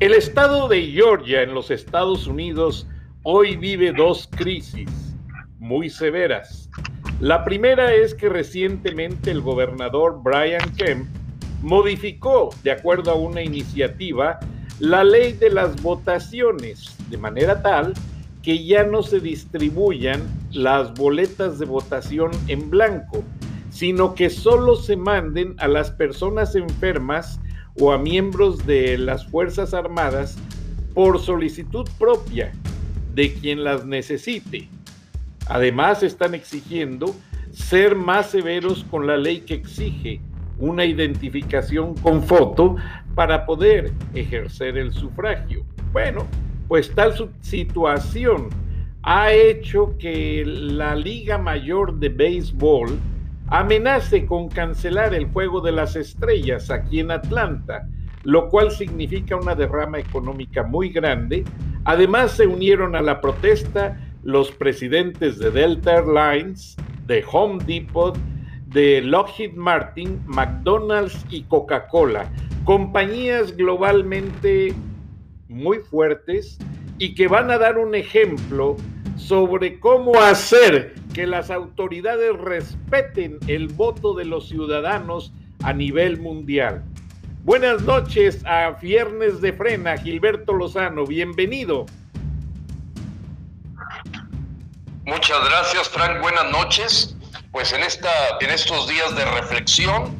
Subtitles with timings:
[0.00, 2.86] El estado de Georgia en los Estados Unidos
[3.24, 4.88] hoy vive dos crisis
[5.58, 6.70] muy severas.
[7.18, 11.08] La primera es que recientemente el gobernador Brian Kemp
[11.62, 14.38] modificó, de acuerdo a una iniciativa,
[14.78, 17.92] la ley de las votaciones, de manera tal
[18.40, 23.24] que ya no se distribuyan las boletas de votación en blanco,
[23.70, 27.40] sino que solo se manden a las personas enfermas
[27.80, 30.36] o a miembros de las Fuerzas Armadas
[30.94, 32.52] por solicitud propia
[33.14, 34.68] de quien las necesite.
[35.46, 37.14] Además, están exigiendo
[37.52, 40.20] ser más severos con la ley que exige
[40.58, 42.76] una identificación con foto
[43.14, 45.64] para poder ejercer el sufragio.
[45.92, 46.26] Bueno,
[46.68, 48.48] pues tal situación
[49.02, 52.98] ha hecho que la Liga Mayor de Béisbol
[53.50, 57.88] amenace con cancelar el Juego de las Estrellas aquí en Atlanta,
[58.24, 61.44] lo cual significa una derrama económica muy grande.
[61.84, 68.16] Además se unieron a la protesta los presidentes de Delta Airlines, de Home Depot,
[68.66, 72.30] de Lockheed Martin, McDonald's y Coca-Cola,
[72.64, 74.74] compañías globalmente
[75.48, 76.58] muy fuertes
[76.98, 78.76] y que van a dar un ejemplo
[79.18, 86.84] sobre cómo hacer que las autoridades respeten el voto de los ciudadanos a nivel mundial.
[87.44, 91.86] Buenas noches a Viernes de Frena, Gilberto Lozano, bienvenido.
[95.04, 96.20] Muchas gracias, Frank.
[96.20, 97.16] Buenas noches.
[97.50, 100.14] Pues en, esta, en estos días de reflexión,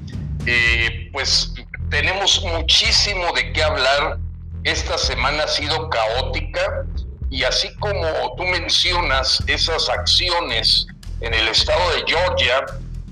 [0.46, 1.54] eh, pues
[1.90, 4.18] tenemos muchísimo de qué hablar.
[4.64, 6.86] Esta semana ha sido caótica
[7.30, 8.06] y así como
[8.36, 10.86] tú mencionas esas acciones
[11.20, 12.64] en el estado de Georgia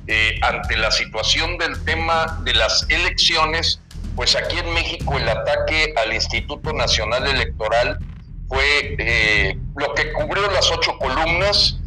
[0.06, 3.80] eh, ante la situación del tema de las elecciones,
[4.14, 7.98] pues aquí en México el ataque al Instituto Nacional Electoral
[8.48, 11.78] fue eh, lo que cubrió las ocho columnas,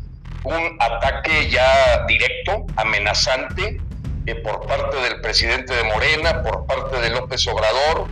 [0.43, 3.79] un ataque ya directo, amenazante,
[4.25, 8.07] eh, por parte del presidente de Morena, por parte de López Obrador,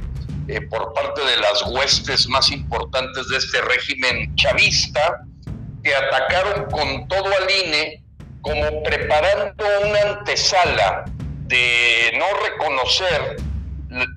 [0.47, 5.21] eh, por parte de las huestes más importantes de este régimen chavista,
[5.83, 8.03] que atacaron con todo al INE
[8.41, 11.05] como preparando una antesala
[11.47, 13.37] de no reconocer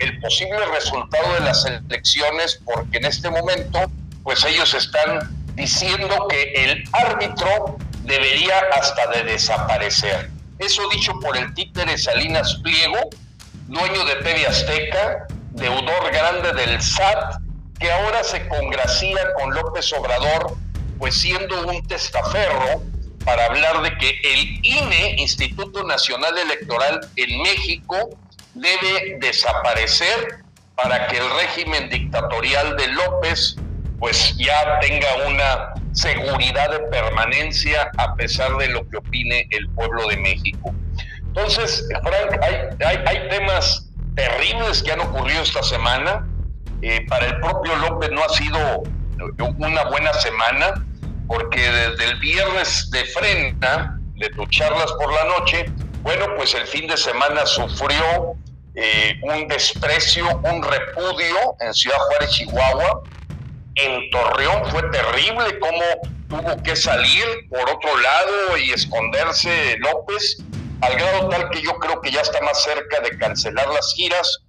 [0.01, 3.91] el posible resultado de las elecciones porque en este momento
[4.23, 10.31] pues ellos están diciendo que el árbitro debería hasta de desaparecer.
[10.59, 13.11] Eso dicho por el títere Salinas Pliego,
[13.67, 17.41] dueño de TV Azteca, deudor grande del SAT,
[17.79, 20.57] que ahora se congracia con López Obrador,
[20.99, 22.83] pues siendo un testaferro
[23.25, 28.11] para hablar de que el INE, Instituto Nacional Electoral en México,
[28.55, 30.45] debe desaparecer
[30.75, 33.57] para que el régimen dictatorial de López
[33.99, 40.09] pues ya tenga una seguridad de permanencia a pesar de lo que opine el pueblo
[40.09, 40.75] de México.
[41.19, 43.90] Entonces, Frank, hay, hay temas
[44.21, 46.27] terribles que han ocurrido esta semana.
[46.83, 48.83] Eh, para el propio López no ha sido
[49.59, 50.85] una buena semana,
[51.27, 55.67] porque desde el viernes de frena, de tus charlas por la noche,
[56.03, 58.35] bueno, pues el fin de semana sufrió
[58.75, 63.03] eh, un desprecio, un repudio en Ciudad Juárez, Chihuahua.
[63.77, 65.83] En Torreón fue terrible cómo
[66.29, 70.39] tuvo que salir por otro lado y esconderse López
[70.81, 74.41] al grado tal que yo creo que ya está más cerca de cancelar las giras,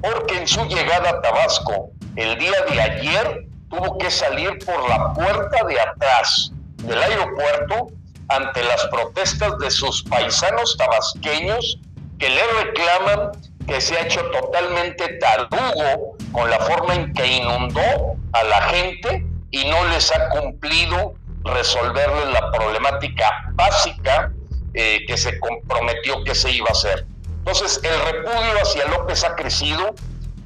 [0.00, 5.12] porque en su llegada a Tabasco el día de ayer tuvo que salir por la
[5.14, 7.88] puerta de atrás del aeropuerto
[8.28, 11.78] ante las protestas de sus paisanos tabasqueños
[12.18, 13.32] que le reclaman
[13.66, 19.26] que se ha hecho totalmente tarugo con la forma en que inundó a la gente
[19.50, 24.32] y no les ha cumplido resolverles la problemática básica
[24.74, 27.06] eh, que se comprometió que se iba a hacer.
[27.38, 29.94] Entonces, el repudio hacia López ha crecido.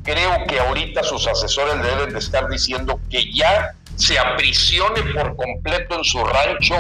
[0.03, 5.97] Creo que ahorita sus asesores deben de estar diciendo que ya se aprisione por completo
[5.97, 6.77] en su rancho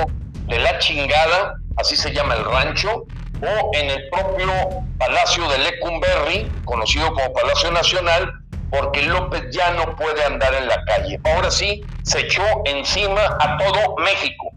[0.47, 3.07] de la chingada, así se llama el rancho,
[3.43, 4.53] o en el propio
[4.99, 8.33] Palacio de Lecumberri, conocido como Palacio Nacional,
[8.71, 11.21] porque López ya no puede andar en la calle.
[11.25, 14.53] Ahora sí, se echó encima a todo México.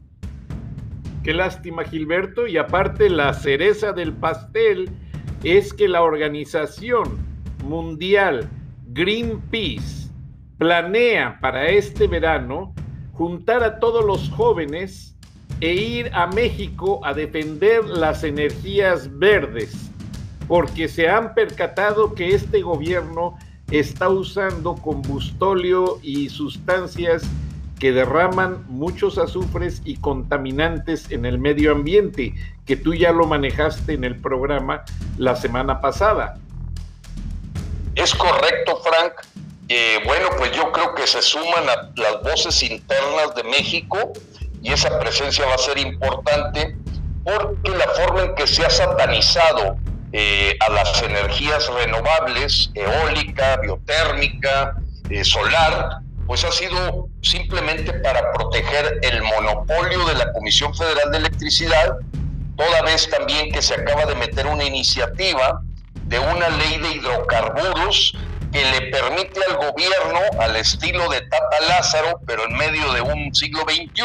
[1.24, 2.48] Qué lástima, Gilberto.
[2.48, 4.90] Y aparte, la cereza del pastel
[5.44, 7.20] es que la organización
[7.64, 8.50] mundial
[8.88, 10.10] Greenpeace
[10.58, 12.74] planea para este verano
[13.14, 15.16] juntar a todos los jóvenes
[15.60, 19.92] e ir a México a defender las energías verdes,
[20.48, 23.38] porque se han percatado que este gobierno
[23.70, 27.24] está usando combustóleo y sustancias
[27.82, 32.36] que derraman muchos azufres y contaminantes en el medio ambiente,
[32.68, 34.86] que tú ya lo manejaste en el programa
[35.18, 36.38] la semana pasada.
[37.96, 39.14] Es correcto, Frank.
[39.68, 44.14] Eh, bueno, pues yo creo que se suman a las voces internas de México
[44.62, 46.78] y esa presencia va a ser importante
[47.24, 49.76] porque la forma en que se ha satanizado
[50.14, 54.76] eh, a las energías renovables, eólica, biotérmica,
[55.10, 61.18] eh, solar, pues ha sido simplemente para proteger el monopolio de la Comisión Federal de
[61.18, 61.98] Electricidad,
[62.56, 65.62] toda vez también que se acaba de meter una iniciativa
[66.06, 68.14] de una ley de hidrocarburos
[68.52, 73.34] que le permite al gobierno, al estilo de Tata Lázaro, pero en medio de un
[73.34, 74.04] siglo XXI,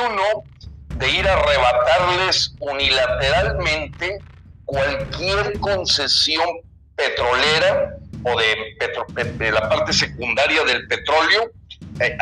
[0.97, 4.21] de ir a arrebatarles unilateralmente
[4.65, 6.47] cualquier concesión
[6.95, 11.51] petrolera o de, la parte secundaria del petróleo
[12.01, 12.17] eh,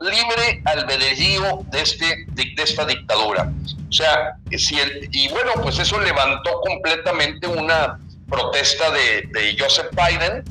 [0.00, 3.50] libre albedrío de, este, de, esta dictadura.
[3.88, 4.76] O sea, si
[5.12, 7.98] y bueno, pues eso levantó completamente una
[8.28, 10.44] protesta de, de Joseph Biden,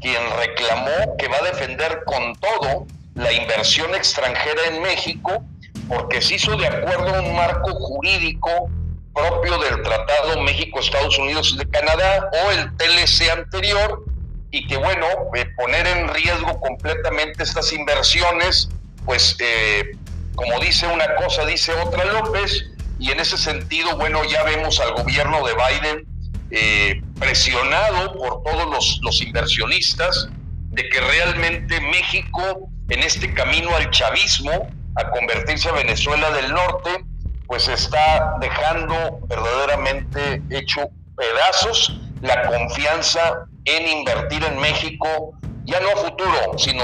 [0.00, 5.42] quien reclamó que va a defender con todo la inversión extranjera en México,
[5.88, 8.70] porque se hizo de acuerdo a un marco jurídico
[9.14, 14.04] propio del Tratado México-Estados Unidos de Canadá o el TLC anterior
[14.50, 18.68] y que bueno, eh, poner en riesgo completamente estas inversiones,
[19.04, 19.96] pues eh,
[20.34, 22.66] como dice una cosa, dice otra López,
[22.98, 26.06] y en ese sentido, bueno, ya vemos al gobierno de Biden
[26.50, 30.28] eh, presionado por todos los, los inversionistas
[30.70, 37.04] de que realmente México en este camino al chavismo, a convertirse a Venezuela del Norte,
[37.46, 45.34] pues está dejando verdaderamente hecho pedazos la confianza en invertir en México,
[45.64, 46.82] ya no futuro, sino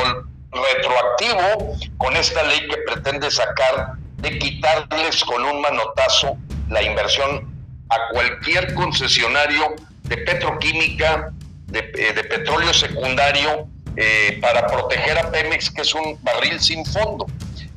[0.50, 6.36] retroactivo, con esta ley que pretende sacar de quitarles con un manotazo
[6.68, 7.50] la inversión
[7.88, 9.74] a cualquier concesionario
[10.04, 11.32] de petroquímica,
[11.66, 17.26] de, eh, petróleo secundario, eh, para proteger a Pemex, que es un barril sin fondo.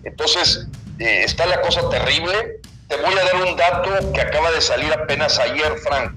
[0.04, 0.68] Entonces,
[1.00, 2.62] eh, está la cosa terrible.
[2.88, 6.13] Te voy a dar un dato que acaba de salir apenas ayer, Frank.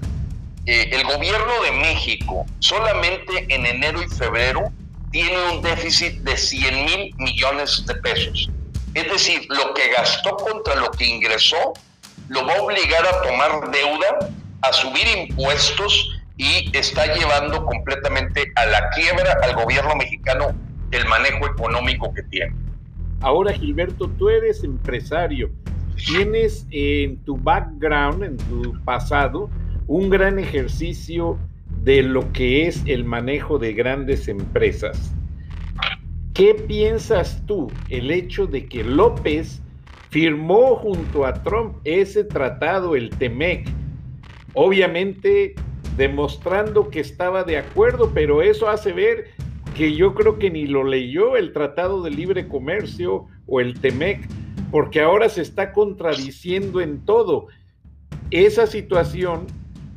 [0.71, 4.71] Eh, el gobierno de México solamente en enero y febrero
[5.11, 8.51] tiene un déficit de 100 mil millones de pesos.
[8.93, 11.73] Es decir, lo que gastó contra lo que ingresó
[12.27, 18.67] lo va a obligar a tomar deuda, a subir impuestos y está llevando completamente a
[18.67, 20.49] la quiebra al gobierno mexicano
[20.91, 22.53] el manejo económico que tiene.
[23.21, 25.49] Ahora, Gilberto, tú eres empresario
[26.05, 29.49] tienes en tu background, en tu pasado,
[29.89, 31.39] un gran ejercicio
[31.81, 35.11] de lo que es el manejo de grandes empresas.
[36.35, 39.63] ¿Qué piensas tú el hecho de que López
[40.11, 43.67] firmó junto a Trump ese tratado, el TEMEC?
[44.53, 45.55] Obviamente
[45.97, 49.25] demostrando que estaba de acuerdo, pero eso hace ver
[49.75, 54.29] que yo creo que ni lo leyó el Tratado de Libre Comercio o el TEMEC
[54.69, 57.47] porque ahora se está contradiciendo en todo.
[58.29, 59.47] Esa situación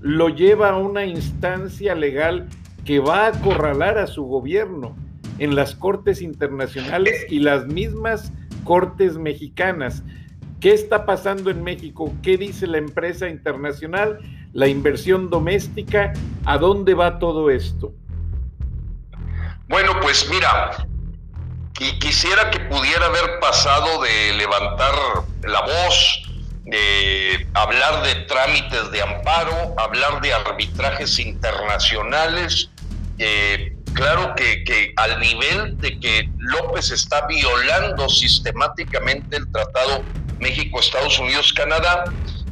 [0.02, 2.48] lo lleva a una instancia legal
[2.84, 4.96] que va a acorralar a su gobierno
[5.38, 8.32] en las cortes internacionales y las mismas
[8.64, 10.02] cortes mexicanas.
[10.60, 12.12] ¿Qué está pasando en México?
[12.22, 14.18] ¿Qué dice la empresa internacional?
[14.52, 16.12] ¿La inversión doméstica?
[16.44, 17.92] ¿A dónde va todo esto?
[19.68, 20.86] Bueno, pues mira,
[21.80, 24.92] y quisiera que pudiera haber pasado de levantar
[25.44, 26.31] la voz,
[26.64, 32.70] de hablar de trámites de amparo, hablar de arbitrajes internacionales.
[33.18, 40.02] Eh, claro que, al nivel de que López está violando sistemáticamente el Tratado
[40.38, 42.04] México-Estados Unidos-Canadá,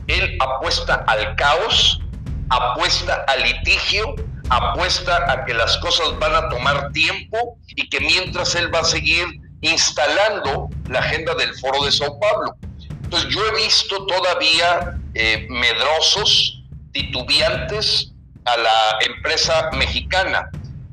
[0.07, 2.01] él apuesta al caos,
[2.49, 4.15] apuesta al litigio,
[4.49, 8.85] apuesta a que las cosas van a tomar tiempo y que mientras él va a
[8.85, 9.25] seguir
[9.61, 12.57] instalando la agenda del Foro de Sao Paulo.
[13.11, 16.63] Entonces yo he visto todavía eh, medrosos,
[16.93, 18.13] titubeantes
[18.45, 20.49] a la empresa mexicana.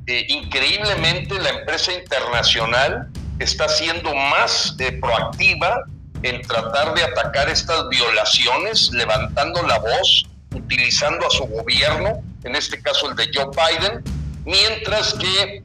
[0.07, 3.07] Eh, increíblemente la empresa internacional
[3.38, 5.83] está siendo más eh, proactiva
[6.24, 12.81] en tratar de atacar estas violaciones, levantando la voz, utilizando a su gobierno, en este
[12.81, 14.03] caso el de Joe Biden,
[14.43, 15.62] mientras que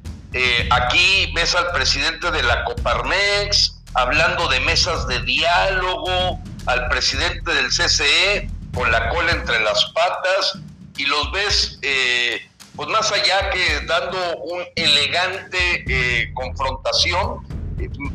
[0.70, 7.68] aquí ves al presidente de la Coparmex hablando de mesas de diálogo, al presidente del
[7.68, 10.58] CCE con la cola entre las patas,
[10.96, 12.40] y los ves, eh,
[12.76, 17.46] pues más allá que dando un elegante eh, confrontación,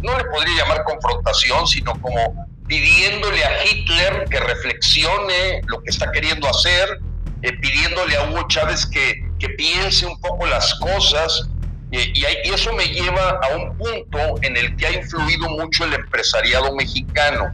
[0.01, 6.11] no le podría llamar confrontación, sino como pidiéndole a Hitler que reflexione lo que está
[6.11, 6.99] queriendo hacer,
[7.41, 11.49] eh, pidiéndole a Hugo Chávez que, que, piense un poco las cosas.
[11.97, 16.75] Y, eso me lleva a un punto en el que ha influido mucho el empresariado
[16.75, 17.51] mexicano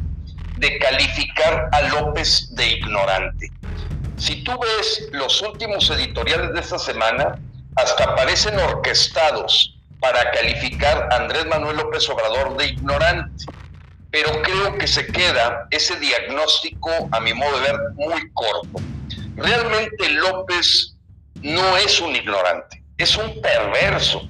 [0.58, 3.52] de calificar a López de ignorante.
[4.18, 7.40] Si tú ves los últimos editoriales de esta semana,
[7.76, 13.46] hasta parecen orquestados para calificar a Andrés Manuel López Obrador de ignorante.
[14.12, 18.80] Pero creo que se queda ese diagnóstico, a mi modo de ver, muy corto.
[19.36, 20.96] Realmente López
[21.42, 24.30] no es un ignorante, es un perverso.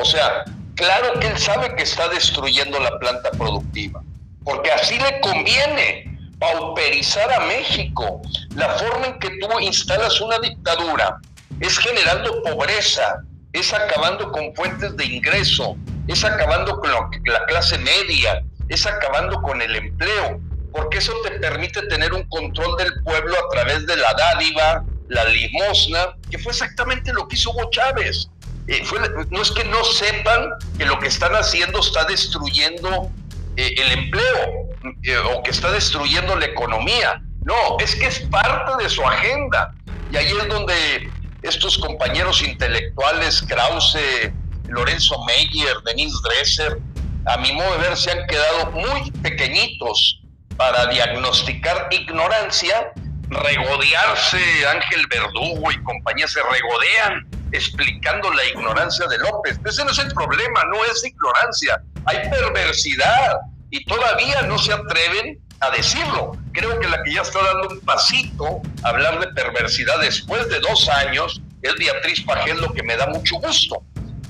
[0.00, 0.44] O sea,
[0.76, 4.00] claro que él sabe que está destruyendo la planta productiva,
[4.44, 8.22] porque así le conviene pauperizar a México.
[8.54, 11.18] La forma en que tú instalas una dictadura
[11.58, 15.76] es generando pobreza, es acabando con fuentes de ingreso,
[16.06, 20.40] es acabando con la clase media, es acabando con el empleo,
[20.72, 25.24] porque eso te permite tener un control del pueblo a través de la dádiva, la
[25.24, 28.30] limosna, que fue exactamente lo que hizo Hugo Chávez.
[28.68, 28.84] Eh,
[29.30, 33.10] no es que no sepan que lo que están haciendo está destruyendo
[33.56, 34.68] eh, el empleo
[35.04, 37.22] eh, o que está destruyendo la economía.
[37.44, 39.74] No, es que es parte de su agenda.
[40.12, 41.10] Y ahí es donde
[41.40, 44.30] estos compañeros intelectuales, Krause,
[44.68, 46.78] Lorenzo Meyer, Denise Dresser,
[47.24, 50.20] a mi modo de ver, se han quedado muy pequeñitos
[50.58, 52.92] para diagnosticar ignorancia,
[53.30, 59.58] regodearse, Ángel Verdugo y compañía se regodean explicando la ignorancia de López.
[59.64, 63.38] Ese no es el problema, no es ignorancia, hay perversidad
[63.70, 66.36] y todavía no se atreven a decirlo.
[66.52, 70.60] Creo que la que ya está dando un pasito a hablar de perversidad después de
[70.60, 73.82] dos años es Beatriz Pajel, lo que me da mucho gusto.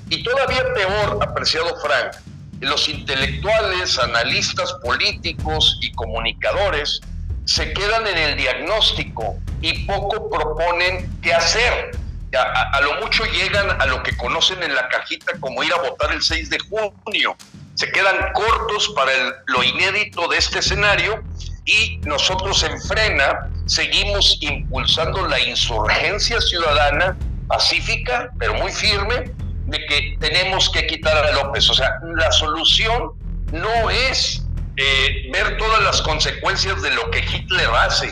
[0.08, 2.16] Y todavía peor, apreciado Frank,
[2.60, 7.00] los intelectuales, analistas políticos y comunicadores
[7.44, 11.92] se quedan en el diagnóstico y poco proponen qué hacer.
[12.36, 16.12] A, lo mucho llegan a lo que conocen en la cajita como ir a votar
[16.12, 17.36] el 6 de junio
[17.78, 19.12] se quedan cortos para
[19.46, 21.22] lo inédito de este escenario
[21.64, 27.16] y nosotros en Frena seguimos impulsando la insurgencia ciudadana
[27.46, 29.30] pacífica, pero muy firme,
[29.66, 31.70] de que tenemos que quitar a López.
[31.70, 33.12] O sea, la solución
[33.52, 34.44] no es
[34.76, 38.10] eh, ver todas las consecuencias de lo que Hitler hace.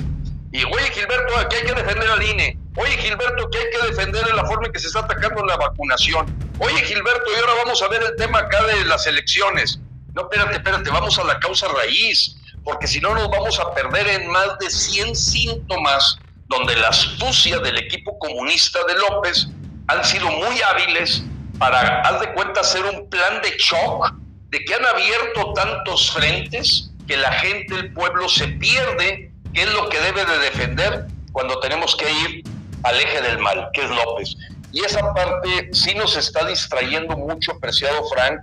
[0.53, 2.57] Y, oye, Gilberto, aquí hay que defender al INE.
[2.77, 6.27] Oye, Gilberto, que hay que defender la forma en que se está atacando la vacunación.
[6.59, 9.81] Oye, Gilberto, y ahora vamos a ver el tema acá de las elecciones.
[10.15, 14.07] No, espérate, espérate, vamos a la causa raíz, porque si no nos vamos a perder
[14.09, 16.19] en más de 100 síntomas
[16.49, 19.49] donde la astucia del equipo comunista de López
[19.89, 21.23] han sido muy hábiles
[21.59, 24.13] para, haz de cuenta, hacer un plan de shock,
[24.51, 29.73] de que han abierto tantos frentes que la gente, el pueblo se pierde qué es
[29.73, 32.56] lo que debe de defender cuando tenemos que ir
[32.87, 34.37] al eje del mal, que es López.
[34.73, 38.41] Y esa parte sí nos está distrayendo mucho, apreciado Frank,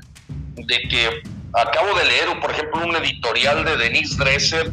[0.56, 1.22] de que
[1.54, 4.72] acabo de leer, por ejemplo, un editorial de Denise Dresser,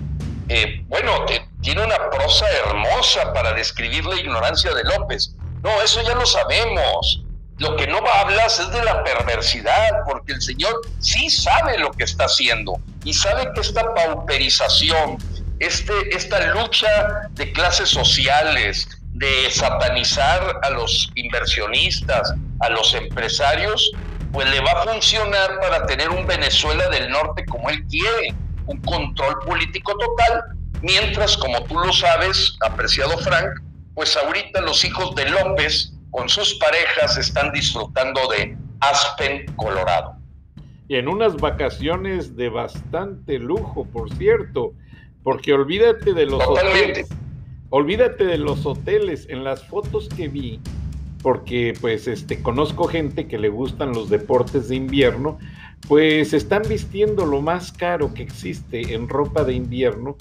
[0.49, 1.25] eh, bueno,
[1.63, 5.37] tiene una prosa hermosa para describir la ignorancia de López.
[5.63, 7.23] No, eso ya lo sabemos.
[7.59, 12.05] Lo que no hablas es de la perversidad, porque el Señor sí sabe lo que
[12.05, 15.19] está haciendo y sabe que esta pauperización,
[15.59, 18.89] este, esta lucha de clases sociales,
[19.21, 23.93] de satanizar a los inversionistas, a los empresarios,
[24.33, 28.35] pues le va a funcionar para tener un Venezuela del norte como él quiere,
[28.67, 30.43] un control político total,
[30.81, 33.61] mientras, como tú lo sabes, apreciado Frank,
[33.95, 40.17] pues ahorita los hijos de López con sus parejas están disfrutando de Aspen, Colorado.
[40.89, 44.73] Y en unas vacaciones de bastante lujo, por cierto,
[45.23, 47.07] porque olvídate de los hoteles.
[47.71, 49.27] Olvídate de los hoteles.
[49.29, 50.61] En las fotos que vi,
[51.23, 55.39] porque pues este conozco gente que le gustan los deportes de invierno,
[55.89, 60.17] pues están vistiendo lo más caro que existe en ropa de invierno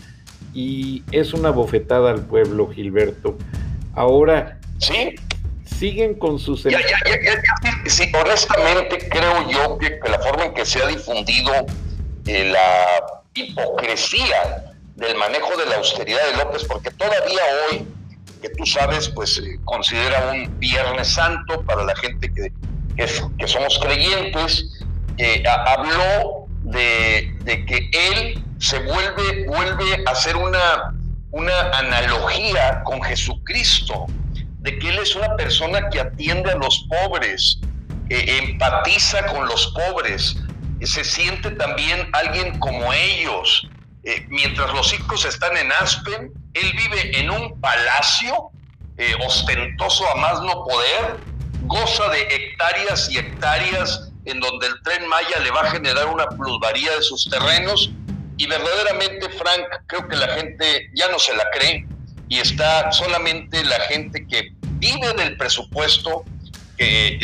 [0.53, 3.37] y es una bofetada al pueblo, Gilberto.
[3.93, 5.15] Ahora, ¿Sí?
[5.65, 6.63] siguen con sus...
[6.63, 11.51] Ya, ya, ya, sí, honestamente creo yo que, la forma en que se ha difundido
[12.25, 13.03] eh, la
[13.33, 14.68] hipocresía
[14.99, 17.87] del manejo de la austeridad de López, porque todavía hoy,
[18.41, 22.51] que tú sabes, pues se considera un Viernes Santo para la gente que,
[23.37, 24.65] que, somos creyentes,
[25.17, 30.93] eh, habló de, de, que él se vuelve, vuelve a hacer una,
[31.31, 34.05] una analogía con Jesucristo
[34.59, 37.59] de que Él es una persona que atiende a los pobres,
[38.09, 40.35] empatiza con los pobres,
[40.83, 43.68] se siente también alguien como ellos.
[44.09, 48.49] Eh, mientras los hijos están en Aspen, Él vive en un palacio
[48.97, 51.17] eh, ostentoso a más no poder,
[51.65, 56.27] goza de hectáreas y hectáreas en donde el tren Maya le va a generar una
[56.27, 57.91] plusvaría de sus terrenos.
[58.37, 61.85] Y verdaderamente, Frank, creo que la gente ya no se la cree.
[62.29, 66.25] Y está solamente la gente que vive del presupuesto,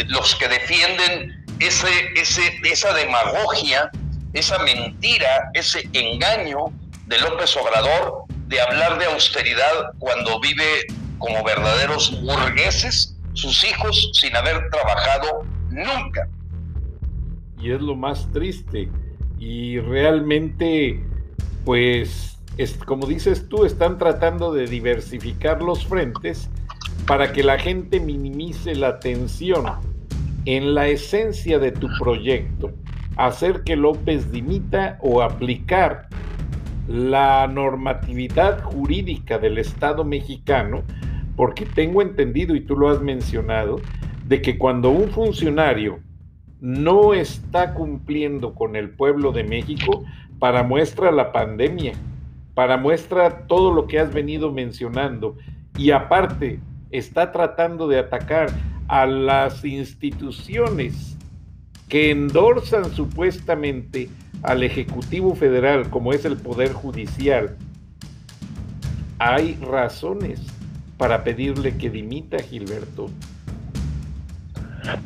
[0.08, 3.89] los que defienden esa demagogia,
[4.36, 6.65] esa mentira, ese engaño
[7.08, 10.86] de López Obrador de hablar de austeridad cuando vive
[11.18, 16.27] como verdaderos burgueses, sus hijos sin haber trabajado nunca.
[17.60, 18.89] Y es lo más triste.
[19.39, 21.01] Y realmente,
[21.63, 22.38] pues
[22.86, 26.50] como dices tú, están tratando de diversificar los frentes
[27.08, 29.65] para que la gente minimice la tensión
[30.46, 32.72] en la esencia de tu proyecto,
[33.15, 36.08] hacer que López dimita o aplicar
[36.88, 40.84] la normatividad jurídica del Estado mexicano,
[41.36, 43.80] porque tengo entendido, y tú lo has mencionado,
[44.28, 45.99] de que cuando un funcionario
[46.60, 50.04] no está cumpliendo con el pueblo de México,
[50.39, 51.93] para muestra la pandemia,
[52.54, 55.36] para muestra todo lo que has venido mencionando
[55.78, 58.49] y aparte está tratando de atacar
[58.88, 61.14] a las instituciones
[61.89, 64.10] que endorsan supuestamente
[64.43, 67.58] al Ejecutivo Federal, como es el Poder Judicial,
[69.19, 70.39] hay razones
[70.98, 73.10] para pedirle que dimita Gilberto.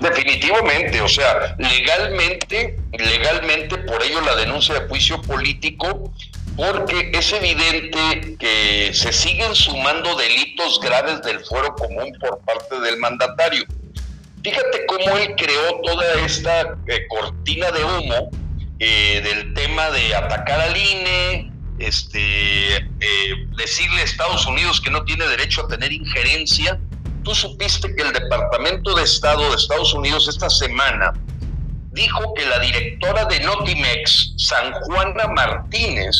[0.01, 6.13] Definitivamente, o sea, legalmente, legalmente por ello la denuncia de juicio político
[6.57, 12.97] porque es evidente que se siguen sumando delitos graves del fuero común por parte del
[12.97, 13.63] mandatario.
[14.43, 18.31] Fíjate cómo él creó toda esta eh, cortina de humo
[18.79, 25.03] eh, del tema de atacar al INE, este, eh, decirle a Estados Unidos que no
[25.03, 26.79] tiene derecho a tener injerencia.
[27.23, 31.13] Tú supiste que el Departamento de Estado de Estados Unidos esta semana
[31.91, 36.17] dijo que la directora de Notimex, San Juana Martínez,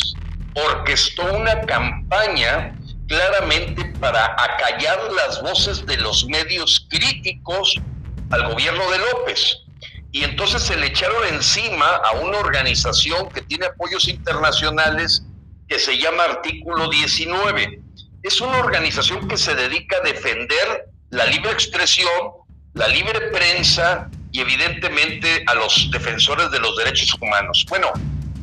[0.56, 2.76] orquestó una campaña
[3.08, 7.76] claramente para acallar las voces de los medios críticos
[8.30, 9.58] al gobierno de López.
[10.12, 15.24] Y entonces se le echaron encima a una organización que tiene apoyos internacionales
[15.68, 17.80] que se llama Artículo 19.
[18.24, 22.10] Es una organización que se dedica a defender la libre expresión,
[22.74, 27.66] la libre prensa y evidentemente a los defensores de los derechos humanos.
[27.70, 27.92] Bueno,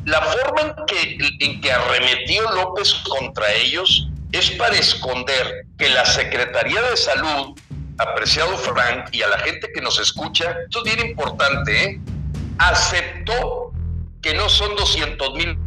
[0.05, 6.05] la forma en que, en que arremetió López contra ellos es para esconder que la
[6.05, 7.59] Secretaría de Salud,
[7.97, 12.01] apreciado Frank, y a la gente que nos escucha, esto es bien importante, ¿eh?
[12.59, 13.71] aceptó
[14.21, 15.57] que no son 200 mil.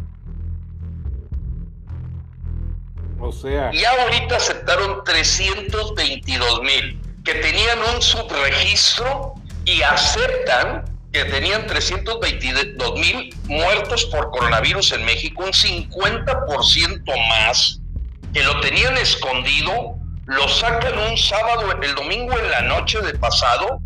[3.19, 3.69] O sea.
[3.73, 13.35] Y ahorita aceptaron 322 mil, que tenían un subregistro y aceptan que tenían 322 mil
[13.45, 17.81] muertos por coronavirus en México, un 50% más,
[18.33, 23.79] que lo tenían escondido, lo sacan un sábado, el domingo en la noche de pasado,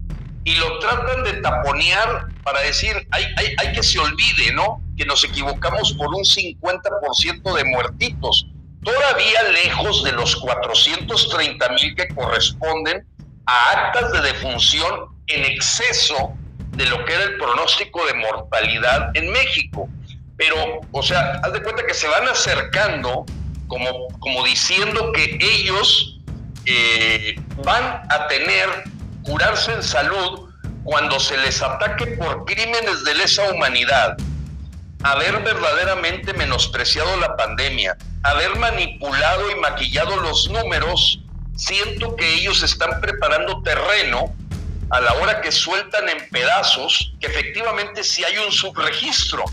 [0.44, 4.80] y lo tratan de taponear para decir, hay, hay, hay que se olvide, ¿no?
[4.96, 8.46] Que nos equivocamos por un 50% de muertitos,
[8.84, 13.06] todavía lejos de los 430 mil que corresponden
[13.48, 16.34] a actas de defunción en exceso
[16.72, 19.90] de lo que era el pronóstico de mortalidad en México.
[20.38, 23.26] Pero, o sea, haz de cuenta que se van acercando
[23.68, 26.15] como, como diciendo que ellos
[26.66, 28.68] eh, van a tener,
[29.24, 30.50] curarse en salud
[30.84, 34.18] cuando se les ataque por crímenes de lesa humanidad,
[35.04, 41.22] haber verdaderamente menospreciado la pandemia, haber manipulado y maquillado los números,
[41.56, 44.34] siento que ellos están preparando terreno
[44.90, 49.44] a la hora que sueltan en pedazos que efectivamente si hay un subregistro,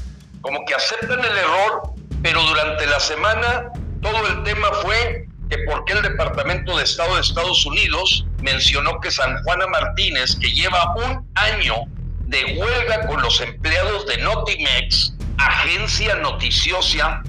[0.41, 3.71] como que aceptan el error, pero durante la semana
[4.01, 8.99] todo el tema fue que por qué el Departamento de Estado de Estados Unidos mencionó
[9.01, 11.75] que San Juana Martínez, que lleva un año
[12.21, 17.23] de huelga con los empleados de Notimex, agencia noticiosa,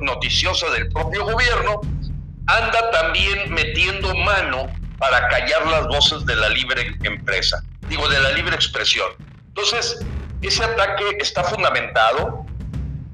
[0.00, 1.80] noticiosa del propio gobierno,
[2.48, 4.66] anda también metiendo mano
[4.98, 9.08] para callar las voces de la libre empresa, digo, de la libre expresión.
[9.46, 10.04] Entonces,
[10.42, 12.44] ese ataque está fundamentado,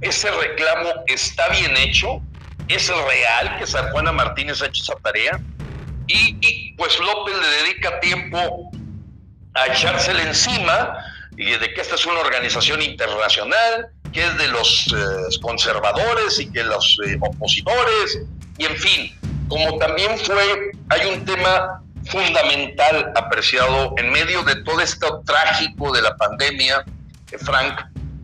[0.01, 2.23] ese reclamo está bien hecho,
[2.69, 5.41] es real que San Juana Martínez ha hecho esa tarea
[6.07, 8.71] y, pues López le dedica tiempo
[9.55, 10.99] a echársela encima
[11.37, 16.51] y de que esta es una organización internacional, que es de los eh, conservadores y
[16.51, 18.21] que los eh, opositores,
[18.59, 24.81] y en fin, como también fue, hay un tema fundamental apreciado en medio de todo
[24.81, 26.85] esto trágico de la pandemia,
[27.39, 27.81] Frank,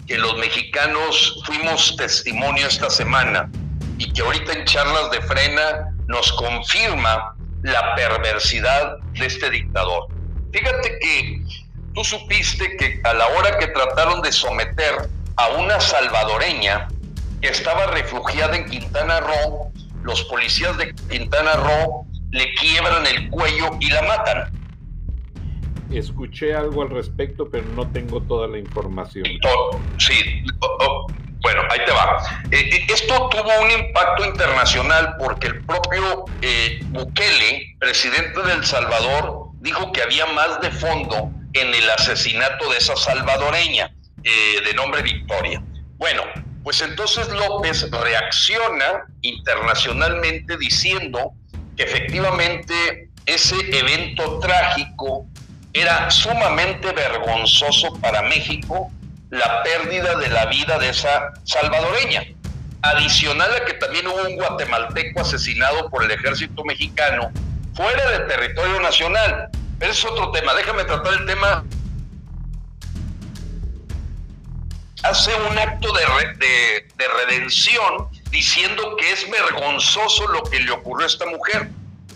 [0.07, 3.50] que los mexicanos fuimos testimonio esta semana
[4.01, 10.07] y que ahorita en charlas de frena nos confirma la perversidad de este dictador.
[10.53, 11.43] Fíjate que
[11.95, 16.89] tú supiste que a la hora que trataron de someter a una salvadoreña
[17.43, 19.71] que estaba refugiada en Quintana Roo,
[20.03, 24.61] los policías de Quintana Roo le quiebran el cuello y la matan.
[25.91, 29.27] Escuché algo al respecto, pero no tengo toda la información.
[29.99, 30.43] Sí,
[31.40, 32.22] bueno, ahí te va.
[32.50, 38.64] Eh, eh, esto tuvo un impacto internacional porque el propio eh, Bukele, presidente de El
[38.64, 45.00] Salvador, dijo que había más de fondo en el asesinato de esa salvadoreña de nombre
[45.03, 45.62] Victoria.
[45.96, 46.22] Bueno,
[46.62, 51.33] pues entonces López reacciona internacionalmente diciendo
[51.76, 55.26] que efectivamente ese evento trágico
[55.72, 58.90] era sumamente vergonzoso para México
[59.31, 62.25] la pérdida de la vida de esa salvadoreña.
[62.83, 67.31] Adicional a que también hubo un guatemalteco asesinado por el ejército mexicano
[67.75, 69.51] fuera del territorio nacional.
[69.81, 70.55] Es otro tema.
[70.55, 71.64] Déjame tratar el tema.
[75.03, 81.09] Hace un acto de, de redención diciendo que es vergonzoso lo que le ocurrió a
[81.09, 81.71] esta mujer.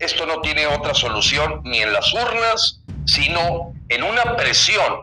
[0.00, 5.02] esto no tiene otra solución ni en las urnas, sino en una presión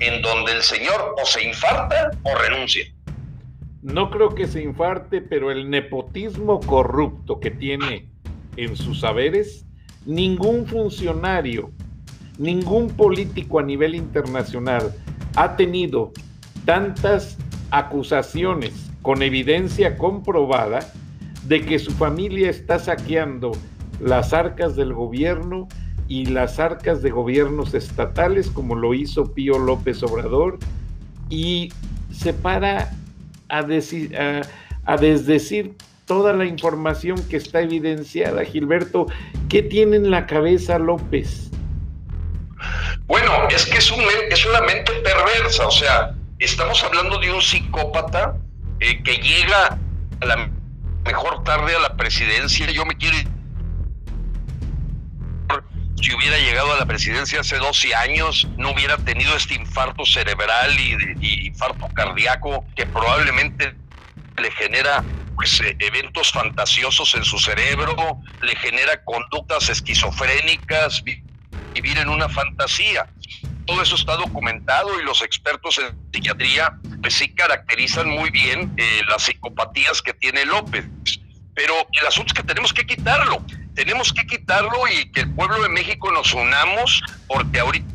[0.00, 2.84] en donde el señor o se infarta o renuncia.
[3.82, 8.08] No creo que se infarte, pero el nepotismo corrupto que tiene
[8.56, 9.66] en sus saberes,
[10.06, 11.70] ningún funcionario,
[12.38, 14.94] ningún político a nivel internacional
[15.36, 16.12] ha tenido
[16.64, 17.36] tantas
[17.70, 20.80] acusaciones con evidencia comprobada
[21.44, 23.52] de que su familia está saqueando
[24.00, 25.68] las arcas del gobierno
[26.08, 30.58] y las arcas de gobiernos estatales, como lo hizo Pío López Obrador,
[31.28, 31.72] y
[32.10, 32.90] se para
[33.48, 34.16] a, decir,
[35.00, 35.74] desdecir
[36.06, 39.06] toda la información que está evidenciada, Gilberto.
[39.48, 41.50] ¿Qué tiene en la cabeza López?
[43.06, 47.40] Bueno, es que es, un, es una mente perversa, o sea, estamos hablando de un
[47.40, 48.36] psicópata
[48.80, 49.78] eh, que llega
[50.20, 50.50] a la
[51.04, 52.70] mejor tarde a la presidencia.
[52.70, 53.16] Yo me quiero
[56.02, 60.78] si hubiera llegado a la presidencia hace 12 años, no hubiera tenido este infarto cerebral
[60.78, 63.74] y, infarto cardíaco que probablemente
[64.36, 65.02] le genera
[65.34, 73.08] pues, eh, eventos fantasiosos en su cerebro, le genera conductas esquizofrénicas, vivir en una fantasía.
[73.66, 79.00] Todo eso está documentado y los expertos en psiquiatría pues sí caracterizan muy bien eh,
[79.08, 80.86] las psicopatías que tiene López.
[81.54, 83.44] Pero el asunto es que tenemos que quitarlo.
[83.74, 87.86] Tenemos que quitarlo y que el pueblo de México nos unamos porque ahorita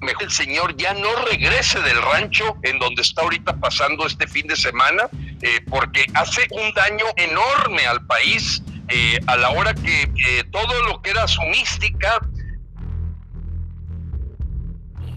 [0.00, 4.46] mejor el señor ya no regrese del rancho en donde está ahorita pasando este fin
[4.46, 5.08] de semana,
[5.42, 11.02] eh, porque hace un daño enorme al país eh, a la hora que, todo lo
[11.02, 12.20] que era su mística,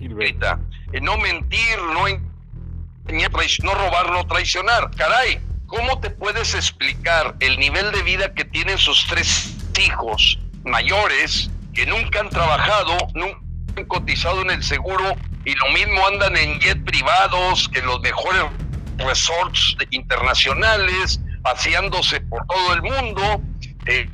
[0.01, 1.77] eh, no mentir,
[3.63, 8.77] no, robar, no traicionar, caray, ¿cómo te puedes explicar el nivel de vida que tienen
[8.77, 13.39] sus tres hijos mayores que nunca han trabajado, nunca
[13.77, 18.43] han cotizado en el seguro y lo mismo andan en jet privados, en los mejores
[18.97, 23.41] resorts internacionales, paseándose por todo el mundo,
[23.87, 24.09] eh,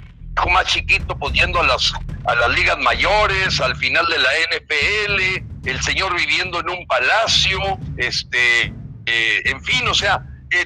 [0.52, 1.94] más chiquito pues a las,
[2.26, 7.60] a las ligas mayores, al final de la NPL, el señor viviendo en un palacio,
[7.98, 8.74] este,
[9.06, 10.26] eh, en fin, o sea,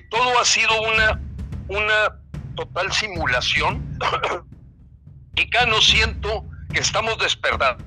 [0.10, 1.20] todo ha sido una,
[1.68, 2.20] una
[2.56, 4.00] total simulación.
[5.36, 7.84] y acá no siento que estamos despertando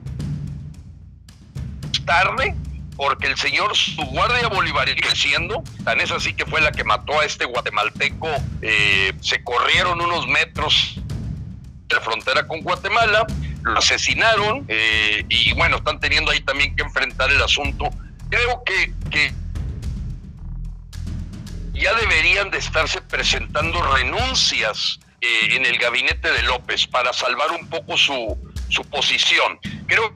[2.04, 2.54] tarde
[2.96, 7.18] porque el señor, su guardia bolivariana creciendo, tan es así que fue la que mató
[7.18, 8.28] a este guatemalteco,
[8.62, 11.00] eh, se corrieron unos metros
[11.88, 13.26] de frontera con Guatemala,
[13.64, 17.90] lo asesinaron eh, y bueno, están teniendo ahí también que enfrentar el asunto.
[18.28, 19.32] Creo que, que
[21.72, 27.68] ya deberían de estarse presentando renuncias eh, en el gabinete de López para salvar un
[27.68, 29.58] poco su, su posición.
[29.86, 30.14] Creo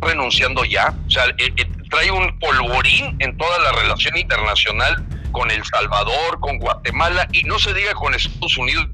[0.00, 5.50] renunciando ya, o sea, eh, eh, trae un polvorín en toda la relación internacional con
[5.50, 8.88] El Salvador, con Guatemala y no se diga con Estados Unidos.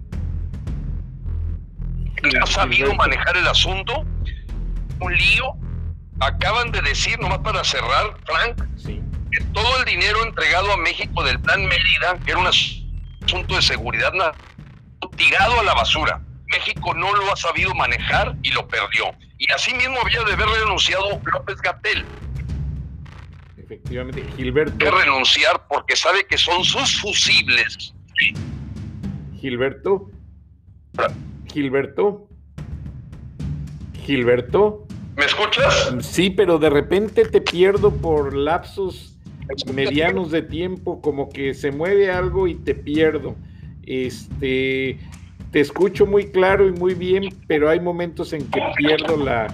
[2.42, 4.04] Ha sabido manejar el asunto,
[5.00, 5.54] un lío.
[6.20, 9.02] Acaban de decir, nomás para cerrar, Frank, sí
[9.52, 14.12] todo el dinero entregado a México del Plan Mérida, que era un asunto de seguridad,
[15.16, 16.20] tirado a la basura.
[16.46, 19.14] México no lo ha sabido manejar y lo perdió.
[19.38, 22.04] Y así mismo había de haber renunciado López Gatel.
[23.56, 24.78] Efectivamente, Gilberto.
[24.78, 27.94] Que renunciar porque sabe que son sus fusibles.
[29.40, 30.10] Gilberto.
[31.56, 32.28] Gilberto.
[34.04, 34.86] Gilberto.
[35.16, 35.90] ¿Me escuchas?
[36.00, 39.16] Sí, pero de repente te pierdo por lapsos
[39.72, 43.36] medianos de tiempo, como que se mueve algo y te pierdo.
[43.84, 44.98] Este,
[45.50, 49.46] te escucho muy claro y muy bien, pero hay momentos en que pierdo la,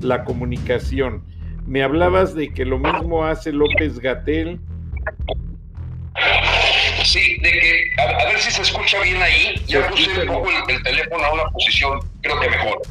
[0.00, 1.22] la comunicación.
[1.68, 4.58] Me hablabas de que lo mismo hace López Gatel.
[7.14, 9.54] Sí, de que, a, ver si se escucha bien ahí.
[9.68, 12.82] Ya puse un poco el, teléfono a una posición, creo que mejor.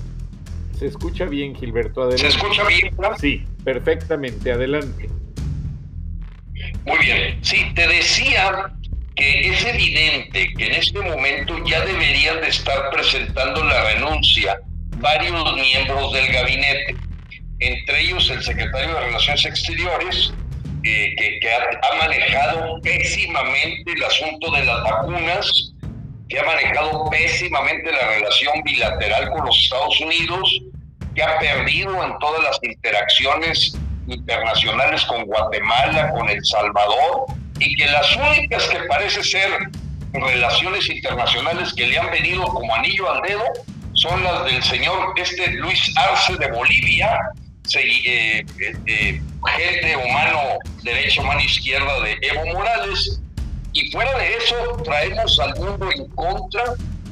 [0.79, 2.31] Se escucha bien, Gilberto, adelante.
[2.31, 2.95] ¿Se escucha bien?
[3.19, 5.09] Sí, perfectamente, adelante.
[6.86, 7.38] Muy bien.
[7.41, 8.71] Sí, te decía
[9.17, 14.57] que es evidente que en este momento ya deberían de estar presentando la renuncia
[14.99, 16.95] varios miembros del gabinete,
[17.59, 20.33] entre ellos el secretario de Relaciones Exteriores,
[20.83, 25.73] eh, que, ha, manejado pésimamente el asunto de las vacunas,
[26.27, 30.61] que ha manejado pésimamente la relación bilateral con los Estados Unidos,
[31.15, 37.27] que ha perdido en todas las interacciones internacionales con Guatemala, con El Salvador,
[37.59, 39.69] y que las únicas que parece ser
[40.11, 43.43] relaciones internacionales que le han venido como anillo al dedo
[43.93, 47.19] son las del señor este Luis Arce de Bolivia,
[47.76, 48.45] eh,
[48.86, 49.21] eh,
[49.58, 53.19] gente humano, derecho, mano izquierda de Evo Morales,
[53.73, 56.63] y fuera de eso traemos al mundo en contra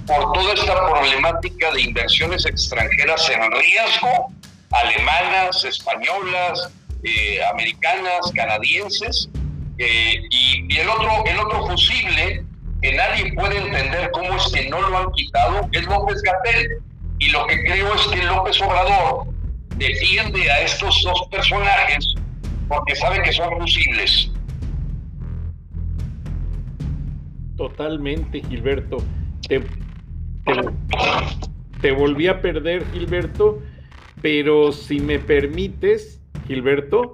[0.05, 4.31] por toda esta problemática de inversiones extranjeras en riesgo,
[4.71, 6.71] alemanas, españolas,
[7.03, 9.29] eh, americanas, canadienses,
[9.77, 12.45] eh, y, el, otro, el otro fusible
[12.81, 16.79] que nadie puede entender cómo es que no lo han quitado es López Gatel.
[17.19, 19.27] Y lo que creo es que López Obrador
[19.81, 22.13] defiende a estos dos personajes
[22.67, 24.31] porque sabe que son fusibles.
[27.57, 28.97] Totalmente, Gilberto.
[29.47, 29.61] Te,
[31.81, 33.61] te, volví a perder, Gilberto,
[34.21, 37.13] pero si me permites, Gilberto,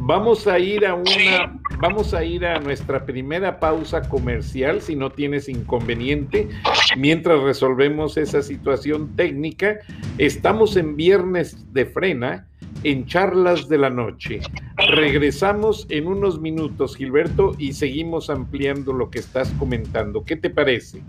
[0.00, 5.10] vamos a ir a una, vamos a ir a nuestra primera pausa comercial, si no
[5.10, 6.48] tienes inconveniente,
[6.96, 9.78] mientras resolvemos esa situación técnica.
[10.18, 12.46] Estamos en viernes de frena
[12.82, 14.40] en Charlas de la Noche.
[14.76, 20.24] Regresamos en unos minutos, Gilberto, y seguimos ampliando lo que estás comentando.
[20.24, 21.02] ¿Qué te parece?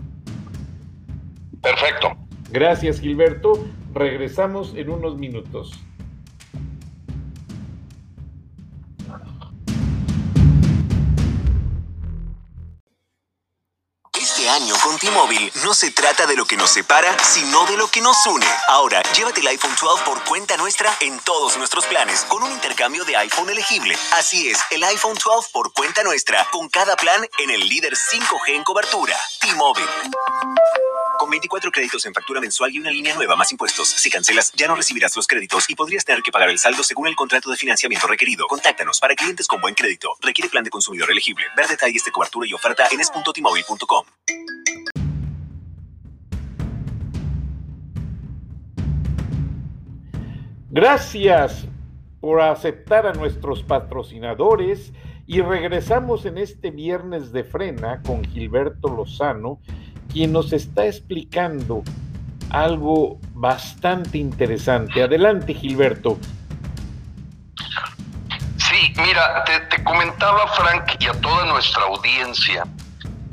[1.62, 2.16] Perfecto.
[2.50, 3.64] Gracias, Gilberto.
[3.94, 5.82] Regresamos en unos minutos.
[14.48, 18.00] Año con T-Mobile no se trata de lo que nos separa, sino de lo que
[18.00, 18.46] nos une.
[18.68, 23.04] Ahora, llévate el iPhone 12 por cuenta nuestra en todos nuestros planes con un intercambio
[23.04, 23.96] de iPhone elegible.
[24.12, 28.54] Así es, el iPhone 12 por cuenta nuestra con cada plan en el líder 5G
[28.54, 29.16] en cobertura.
[29.40, 29.88] T-Mobile.
[31.22, 33.86] Con 24 créditos en factura mensual y una línea nueva más impuestos.
[33.86, 37.06] Si cancelas, ya no recibirás los créditos y podrías tener que pagar el saldo según
[37.06, 38.48] el contrato de financiamiento requerido.
[38.48, 40.16] Contáctanos para clientes con buen crédito.
[40.20, 41.44] Requiere plan de consumidor elegible.
[41.56, 44.04] Ver detalles de cobertura y oferta en es.tmobile.com.
[50.70, 51.68] Gracias
[52.20, 54.92] por aceptar a nuestros patrocinadores
[55.28, 59.60] y regresamos en este viernes de frena con Gilberto Lozano,
[60.12, 61.82] quien nos está explicando
[62.50, 65.02] algo bastante interesante.
[65.02, 66.18] Adelante, Gilberto.
[68.58, 72.64] Sí, mira, te, comentaba Frank y a toda nuestra audiencia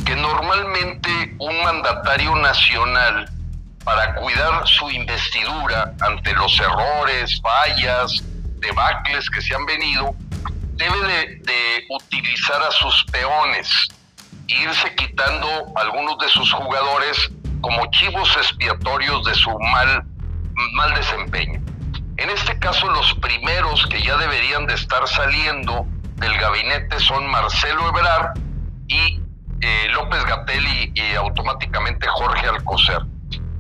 [0.06, 3.30] que normalmente un mandatario nacional
[3.84, 8.24] para cuidar su investidura ante los errores, fallas,
[8.60, 10.16] debacles que se han venido,
[10.74, 13.88] debe de, utilizar a sus peones,
[14.50, 17.32] irse quitando algunos de sus jugadores
[17.62, 20.06] como chivos expiatorios de su mal,
[20.74, 21.62] mal desempeño.
[22.18, 25.86] En este caso, los primeros que ya deberían de estar saliendo
[26.16, 28.38] del gabinete son Marcelo Ebrard
[28.88, 29.22] y
[29.62, 33.02] eh, López Gatel y automáticamente Jorge Alcocer.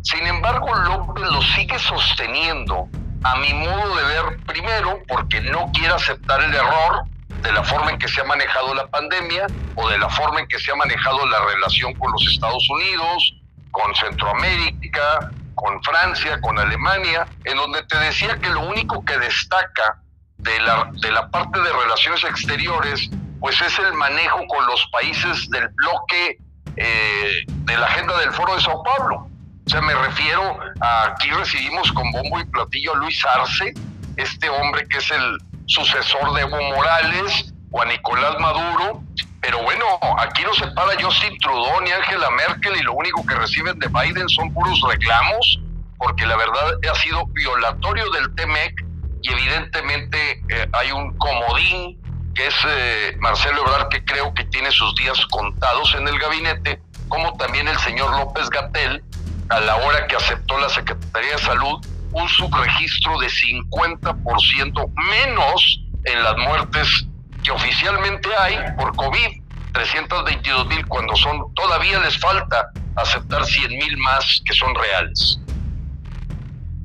[0.02, 2.88] Sin embargo, López lo sigue sosteniendo,
[3.24, 7.06] a mi modo de ver, primero porque no quiere aceptar el error
[7.42, 10.48] de la forma en que se ha manejado la pandemia o de la forma en
[10.48, 13.34] que se ha manejado la relación con los Estados Unidos,
[13.72, 20.02] con Centroamérica, con Francia, con Alemania, en donde te decía que lo único que destaca
[20.38, 25.50] de la, de la parte de relaciones exteriores, pues es el manejo con los países
[25.50, 26.38] del bloque
[26.76, 29.28] eh, de la agenda del Foro de Sao Paulo.
[29.66, 33.74] O sea, me refiero a aquí recibimos con bombo y platillo a Luis Arce,
[34.16, 35.38] este hombre que es el
[35.70, 39.04] sucesor de Evo Morales o a Nicolás Maduro.
[39.42, 39.86] Pero bueno,
[40.18, 43.88] aquí no se para Justin Trudeau ni Angela Merkel y lo único que reciben de
[43.88, 45.62] Biden son puros reclamos,
[45.98, 48.74] porque la verdad ha sido violatorio del TEMEC
[49.22, 51.98] y evidentemente eh, hay un comodín
[52.36, 56.82] que es eh, Marcelo Ebrard que creo que tiene sus días contados en el gabinete,
[57.08, 59.04] como también el señor López Gatel,
[59.50, 61.80] a la hora que aceptó la Secretaría de Salud
[62.12, 67.08] un subregistro de 50% menos en las muertes
[67.44, 69.42] que oficialmente hay por COVID,
[69.74, 75.40] 322 mil, cuando son, todavía les falta aceptar 100 mil más que son reales.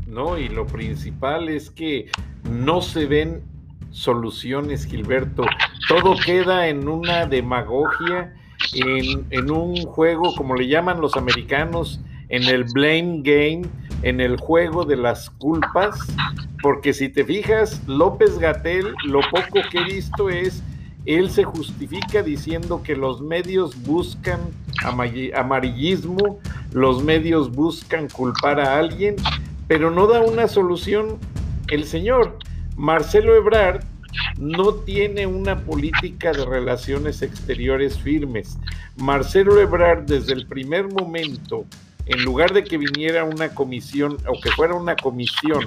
[0.07, 2.11] No, y lo principal es que
[2.45, 3.43] no se ven
[3.91, 5.45] soluciones, Gilberto.
[5.89, 8.35] Todo queda en una demagogia,
[8.75, 13.63] en, en un juego, como le llaman los americanos, en el blame game,
[14.05, 15.99] en el juego de las culpas,
[16.63, 20.63] porque si te fijas, López Gatel, lo poco que he visto es,
[21.07, 24.41] él se justifica diciendo que los medios buscan
[25.35, 26.39] amarillismo,
[26.73, 29.17] los medios buscan culpar a alguien,
[29.69, 31.19] pero no da una solución
[31.69, 32.39] el señor.
[32.77, 33.85] Marcelo Ebrard
[34.37, 38.59] no tiene una política de relaciones exteriores firmes.
[38.97, 41.65] Marcelo Ebrard desde el primer momento
[42.07, 45.65] en lugar de que viniera una comisión o que fuera una comisión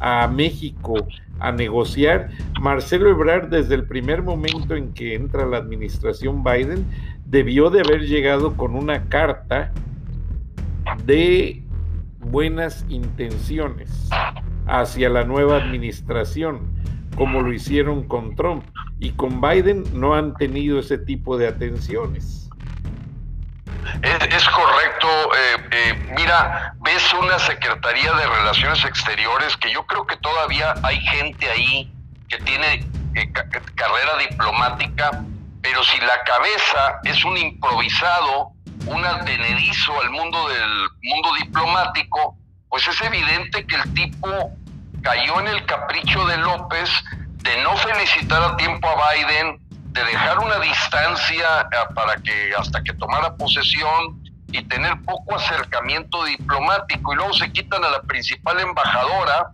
[0.00, 1.06] a México
[1.38, 6.86] a negociar, Marcelo Ebrard desde el primer momento en que entra la administración Biden
[7.26, 9.72] debió de haber llegado con una carta
[11.04, 11.62] de
[12.18, 14.08] buenas intenciones
[14.66, 16.60] hacia la nueva administración,
[17.16, 18.64] como lo hicieron con Trump.
[19.00, 22.48] Y con Biden no han tenido ese tipo de atenciones.
[24.02, 24.81] Es, correcto.
[25.08, 31.00] Eh, eh, mira, ves una Secretaría de Relaciones Exteriores que yo creo que todavía hay
[31.00, 31.92] gente ahí
[32.28, 33.32] que tiene eh,
[33.74, 35.10] carrera diplomática
[35.62, 38.52] pero si la cabeza es un improvisado,
[38.86, 42.36] un advenedizo al mundo del mundo diplomático,
[42.68, 44.50] pues es evidente que el tipo
[45.02, 46.90] cayó en el capricho de López
[47.42, 49.60] de no felicitar a tiempo a Biden,
[49.92, 54.21] de dejar una distancia eh, para que hasta que tomara posesión
[54.52, 59.48] y tener poco acercamiento diplomático y luego se quitan a la principal embajadora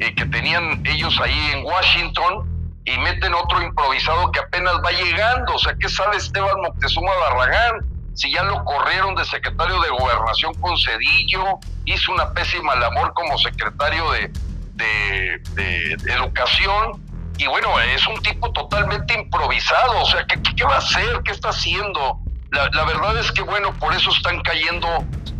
[0.00, 5.54] eh, que tenían ellos ahí en Washington y meten otro improvisado que apenas va llegando.
[5.54, 7.84] O sea, ¿qué sabe Esteban Moctezuma Barragán?
[8.14, 13.36] Si ya lo corrieron de secretario de gobernación con Cedillo, hizo una pésima labor como
[13.38, 14.32] secretario de,
[14.74, 17.04] de, educación.
[17.36, 20.00] Y bueno, es un tipo totalmente improvisado.
[20.00, 21.20] O sea, ¿qué, qué va a hacer?
[21.24, 22.18] ¿Qué está haciendo?
[22.50, 24.88] La, verdad es que, bueno, por eso están cayendo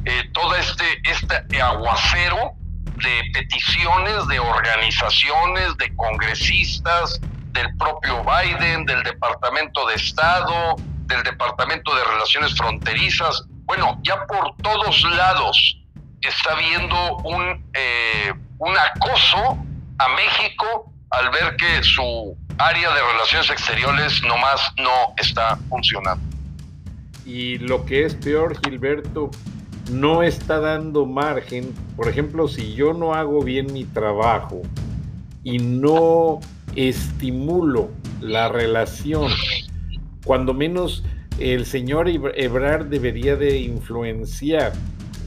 [0.05, 2.53] eh, todo este, este aguacero
[2.97, 7.21] de peticiones de organizaciones, de congresistas,
[7.53, 13.45] del propio Biden, del Departamento de Estado, del Departamento de Relaciones Fronterizas.
[13.65, 15.79] Bueno, ya por todos lados
[16.21, 19.59] está habiendo un, eh, un acoso
[19.99, 26.28] a México al ver que su área de relaciones exteriores nomás no está funcionando.
[27.29, 29.31] Y lo que es peor, Gilberto,
[29.93, 31.75] no está dando margen.
[31.95, 34.63] Por ejemplo, si yo no hago bien mi trabajo
[35.45, 36.41] y no
[36.75, 37.91] estimulo
[38.23, 39.31] la relación,
[40.25, 41.05] cuando menos
[41.39, 44.73] el señor Ebrard debería de influenciar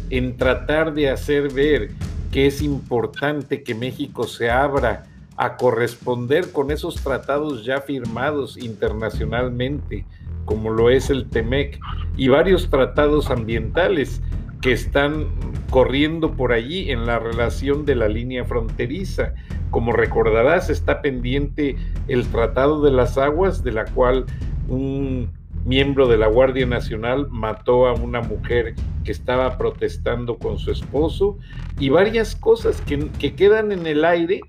[0.10, 1.92] en tratar de hacer ver
[2.32, 5.04] que es importante que México se abra
[5.38, 10.06] a corresponder con esos tratados ya firmados internacionalmente,
[10.52, 11.80] como lo es el TEMEC,
[12.18, 14.22] y varios tratados ambientales
[14.60, 15.28] que están
[15.70, 19.34] corriendo por allí en la relación de la línea fronteriza.
[19.70, 21.78] Como recordarás, está pendiente
[22.10, 24.26] el Tratado de las Aguas, de la cual
[24.68, 25.30] un
[25.64, 28.76] miembro de la Guardia Nacional mató a una mujer
[29.06, 31.38] que estaba protestando con su esposo
[31.80, 34.42] y varias cosas que, que quedan en el aire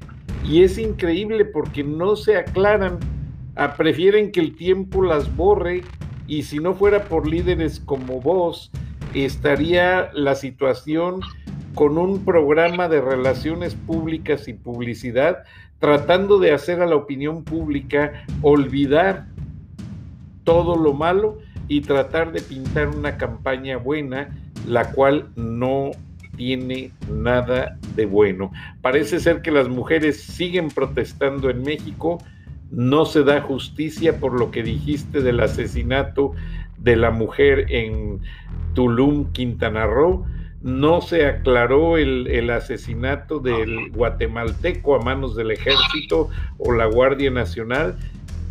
[0.45, 2.99] y es increíble porque no se aclaran,
[3.57, 5.83] ah, prefieren que el tiempo las borre
[6.27, 8.71] y si no fuera por líderes como vos,
[9.15, 11.21] estaría la situación
[11.75, 15.45] con un programa de relaciones públicas y publicidad
[15.83, 19.27] tratando de hacer a la opinión pública olvidar
[20.45, 24.29] todo lo malo y tratar de pintar una campaña buena,
[24.67, 25.91] la cual no
[26.37, 28.53] tiene nada de bueno.
[28.81, 32.23] Parece ser que las mujeres siguen protestando en México,
[32.73, 36.33] no se da justicia por lo que dijiste del asesinato
[36.79, 38.21] de la mujer en
[38.75, 40.27] Tulum, Quintana Roo.
[40.63, 47.99] No se aclaró el, asesinato del guatemalteco a manos del ejército o la Guardia Nacional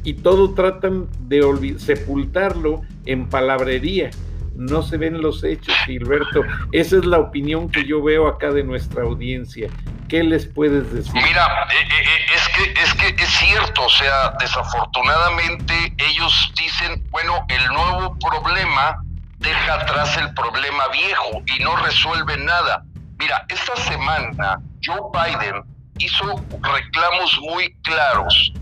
[0.04, 4.12] y todo tratan de sepultarlo en palabrería.
[4.56, 6.44] No se ven los hechos, Gilberto.
[6.72, 9.70] Esa es la opinión que yo veo acá de nuestra audiencia.
[10.10, 11.14] ¿Qué les puedes decir?
[11.14, 17.66] Mira, eh, eh, eh, es que es cierto, o sea, desafortunadamente ellos dicen, bueno, el
[17.68, 19.02] nuevo problema
[19.38, 22.84] deja atrás el problema viejo y no resuelve nada.
[23.18, 25.64] Mira, esta semana Joe Biden
[25.98, 28.54] hizo reclamos muy claros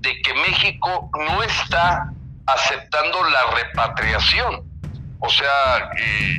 [0.00, 2.10] de que México no está
[2.46, 4.62] aceptando la repatriación.
[5.20, 5.90] O sea,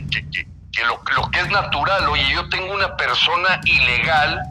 [0.09, 4.41] que, lo, lo, que es natural, oye, yo tengo una persona ilegal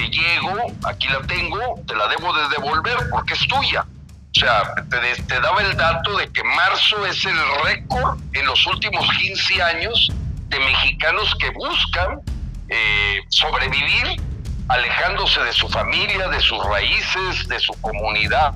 [0.00, 3.82] que llego, aquí la tengo, te la debo de devolver porque es tuya.
[3.82, 9.06] O sea, te, daba el dato de que marzo es el récord en los últimos
[9.18, 10.10] 15 años
[10.48, 12.20] de mexicanos que buscan
[12.68, 14.20] eh, sobrevivir
[14.68, 18.54] alejándose de su familia, de sus raíces, de su comunidad,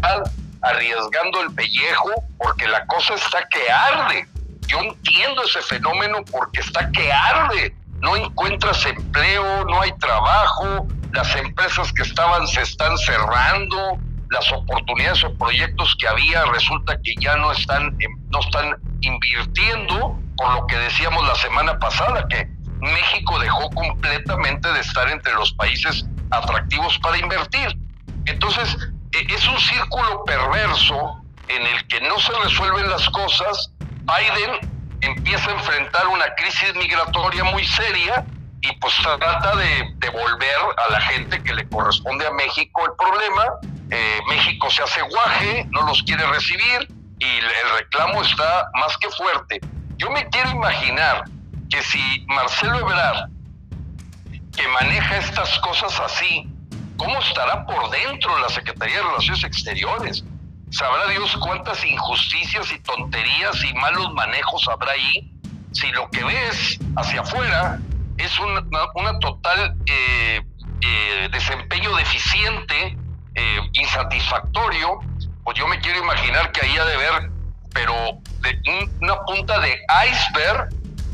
[0.62, 4.28] arriesgando el pellejo, porque la cosa está que arde.
[4.68, 7.74] Yo entiendo ese fenómeno porque está que arde.
[8.00, 13.98] No encuentras empleo, no hay trabajo, las empresas que estaban se están cerrando,
[14.30, 17.96] las oportunidades o proyectos que había resulta que ya no están,
[18.30, 22.48] no están invirtiendo, por lo que decíamos la semana pasada, que
[22.80, 27.68] México dejó completamente de estar entre los países atractivos para invertir.
[28.26, 28.76] Entonces,
[29.12, 33.70] e, es un círculo perverso en el que no se resuelven las cosas.
[34.02, 34.68] Biden
[35.00, 38.24] empieza a enfrentar una crisis migratoria muy seria
[38.64, 40.56] y pues trata de devolver
[40.86, 43.44] a la gente que le corresponde a México el problema.
[43.90, 46.88] Eh, México se hace guaje, no los quiere recibir
[47.18, 49.60] y el reclamo está más que fuerte.
[49.98, 51.24] Yo me quiero imaginar
[51.68, 53.28] que si Marcelo Ebrard,
[54.56, 56.48] que maneja estas cosas así,
[56.96, 60.24] ¿cómo estará por dentro la Secretaría de Relaciones Exteriores?
[60.70, 65.30] sabrá Dios cuántas injusticias y tonterías y malos manejos habrá ahí,
[65.70, 67.78] si lo que ves hacia afuera
[68.18, 68.62] es una,
[69.20, 70.42] total eh,
[70.80, 72.96] eh, desempeño deficiente,
[73.34, 75.00] eh, insatisfactorio,
[75.42, 77.30] pues yo me quiero imaginar que ahí ha de ver,
[77.72, 77.94] pero
[78.40, 78.58] de
[79.00, 79.76] una punta de
[80.08, 80.68] iceberg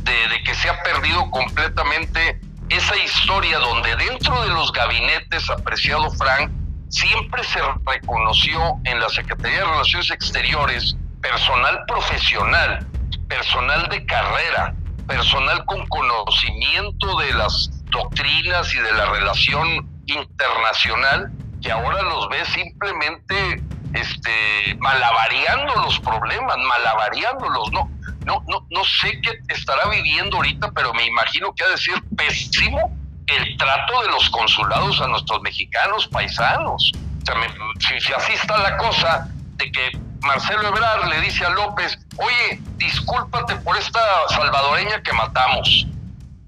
[0.05, 6.11] de, de que se ha perdido completamente esa historia donde dentro de los gabinetes, apreciado
[6.13, 6.51] Frank,
[6.89, 12.87] siempre se reconoció en la Secretaría de Relaciones Exteriores personal profesional,
[13.29, 14.75] personal de carrera,
[15.11, 22.45] personal con conocimiento de las doctrinas y de la relación internacional, que ahora los ve
[22.45, 23.61] simplemente
[23.93, 27.91] este, malavariando los problemas, malavariándolos, ¿no?
[28.25, 32.01] No, no, no sé qué estará viviendo ahorita, pero me imagino que ha de ser
[32.17, 32.97] pésimo
[33.27, 36.93] el trato de los consulados a nuestros mexicanos paisanos.
[36.95, 39.91] O sea, si, así está la cosa, de que
[40.23, 45.87] Marcelo Ebrard le dice a López, oye, discúlpate por esta salvadoreña que matamos.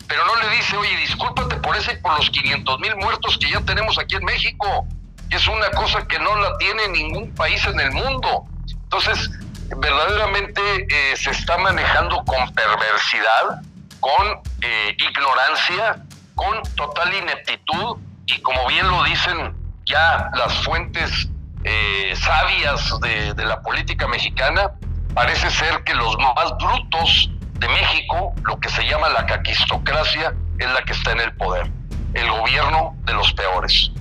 [0.07, 3.61] Pero no le dice, oye, discúlpate por ese por los 500 mil muertos que ya
[3.61, 4.87] tenemos aquí en México.
[5.31, 8.45] Es una cosa que no la tiene ningún país en el mundo.
[8.69, 9.31] Entonces,
[9.77, 10.61] verdaderamente
[10.91, 13.63] eh, se está manejando con perversidad,
[14.01, 16.03] con eh, ignorancia
[16.35, 17.97] con total ineptitud
[18.27, 19.55] y como bien lo dicen
[19.85, 21.29] ya las fuentes
[21.65, 24.73] eh, sabias de, de, la política mexicana,
[25.15, 30.67] parece ser que los más brutos de México, lo que se llama la caquistocracia, es
[30.67, 31.71] la que está en el poder,
[32.15, 33.93] el gobierno de los peores.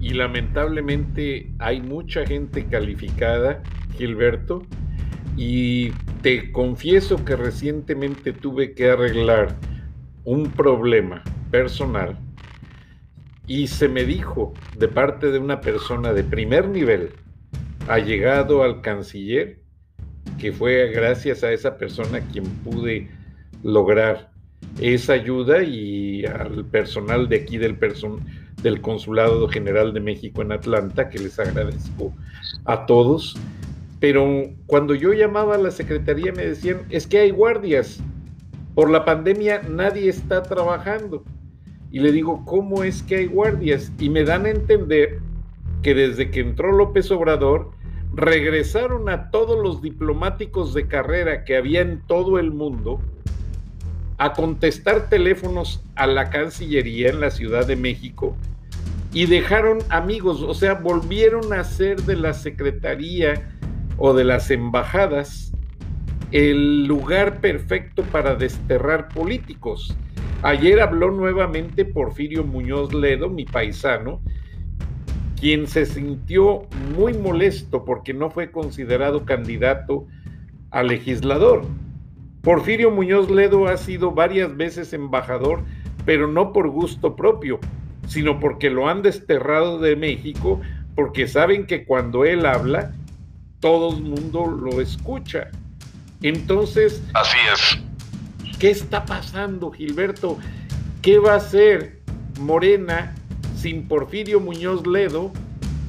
[0.00, 3.62] Y lamentablemente hay mucha gente calificada,
[3.96, 4.62] Gilberto,
[5.36, 5.90] y
[6.22, 9.56] te confieso que recientemente tuve que arreglar
[10.24, 12.16] un problema personal
[13.46, 17.10] y se me dijo de parte de una persona de primer nivel,
[17.88, 19.60] ha llegado al canciller,
[20.38, 23.08] que fue gracias a esa persona quien pude
[23.62, 24.30] lograr
[24.80, 27.78] esa ayuda y al personal de aquí del,
[28.62, 32.14] del Consulado General de México en Atlanta, que les agradezco
[32.64, 33.36] a todos.
[34.00, 38.00] Pero cuando yo llamaba a la secretaría me decían, es que hay guardias,
[38.74, 41.24] por la pandemia nadie está trabajando.
[41.94, 43.92] Y le digo, ¿cómo es que hay guardias?
[44.00, 45.20] Y me dan a entender
[45.80, 47.70] que desde que entró López Obrador,
[48.12, 53.00] regresaron a todos los diplomáticos de carrera que había en todo el mundo
[54.18, 58.36] a contestar teléfonos a la Cancillería en la Ciudad de México
[59.12, 63.52] y dejaron amigos, o sea, volvieron a ser de la Secretaría
[63.98, 65.52] o de las embajadas
[66.32, 69.96] el lugar perfecto para desterrar políticos.
[70.44, 74.20] Ayer habló nuevamente Porfirio Muñoz Ledo, mi paisano,
[75.40, 80.06] quien se sintió muy molesto porque no fue considerado candidato
[80.70, 81.62] a legislador.
[82.42, 85.62] Porfirio Muñoz Ledo ha sido varias veces embajador,
[86.04, 87.58] pero no por gusto propio,
[88.06, 90.60] sino porque lo han desterrado de México,
[90.94, 92.92] porque saben que cuando él habla,
[93.60, 95.48] todo el mundo lo escucha.
[96.20, 97.93] Entonces, así es.
[98.58, 100.38] ¿Qué está pasando, Gilberto?
[101.02, 102.00] ¿Qué va a hacer
[102.38, 103.14] Morena
[103.56, 105.32] sin Porfirio Muñoz Ledo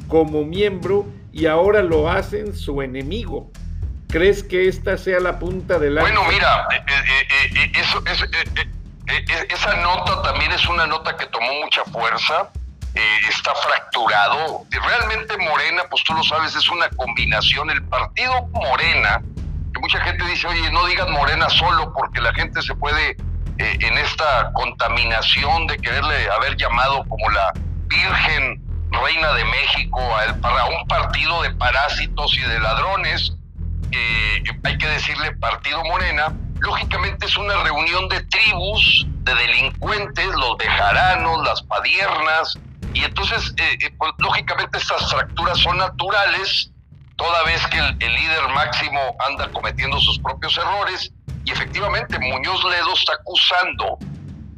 [0.07, 3.51] como miembro y ahora lo hacen su enemigo?
[4.07, 6.68] ¿Crees que esta sea la punta del Bueno, mira,
[7.74, 8.03] eso,
[9.49, 12.51] esa nota también es una nota que tomó mucha fuerza.
[13.30, 14.66] está fracturado.
[14.72, 17.70] Realmente Morena, pues tú lo sabes, es una combinación.
[17.70, 19.22] El partido Morena
[19.86, 23.97] mucha gente dice, oye, no digas Morena solo porque la gente se puede eh, en
[23.99, 27.53] esta contaminación de quererle haber llamado como la
[27.86, 33.36] Virgen Reina de México a, para un partido de parásitos y de ladrones,
[33.91, 40.57] eh, hay que decirle Partido Morena, lógicamente es una reunión de tribus, de delincuentes, los
[40.57, 42.57] bejaranos, las padiernas,
[42.95, 46.71] y entonces, eh, pues, lógicamente estas fracturas son naturales,
[47.16, 51.11] toda vez que el, líder máximo anda cometiendo sus propios errores
[51.43, 53.97] y efectivamente Muñoz Ledo está acusando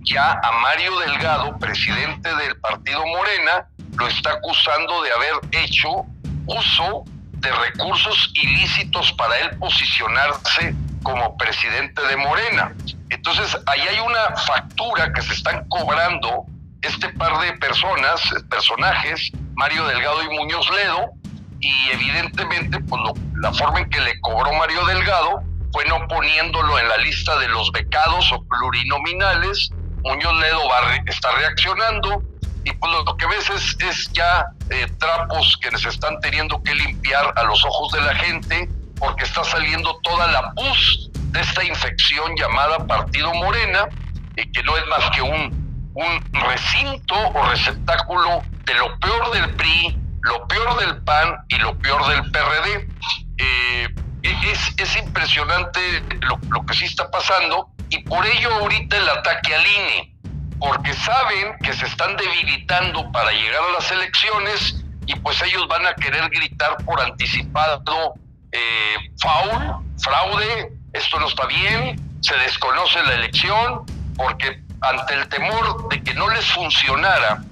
[0.04, 6.06] ya a Mario Delgado, presidente del partido Morena, lo está acusando de haber hecho
[6.46, 7.04] uso
[7.34, 12.74] de recursos ilícitos para él posicionarse como presidente de Morena.
[13.10, 16.46] Entonces, ahí hay una factura que se están cobrando
[16.82, 21.12] este par de personas, personajes, Mario Delgado y Muñoz Ledo,
[21.60, 23.02] y evidentemente pues
[23.36, 25.42] la forma en que le cobró Mario Delgado
[25.72, 29.72] fue no poniéndolo en la lista de los becados o plurinominales.
[30.04, 32.24] Muñoz Ledo va, está reaccionando.
[32.64, 37.34] y pues lo que ves es, ya eh, trapos que se están teniendo que limpiar
[37.36, 42.36] a los ojos de la gente porque está saliendo toda la pus de esta infección
[42.36, 43.88] llamada Partido Morena,
[44.36, 49.56] y que no es más que un, un recinto o receptáculo de lo peor del
[49.56, 52.90] PRI, lo peor del PAN y lo peor del PRD.
[53.38, 53.88] Eh,
[54.24, 55.80] es, es, impresionante
[56.22, 60.16] lo, lo, que sí está pasando y por ello ahorita el ataque al INE,
[60.60, 65.86] porque saben que se están debilitando para llegar a las elecciones y pues ellos van
[65.86, 68.16] a querer gritar por anticipado
[68.52, 75.90] eh, faul, fraude, esto no está bien, se desconoce la elección, porque ante el temor
[75.90, 77.44] de que no les funcionara,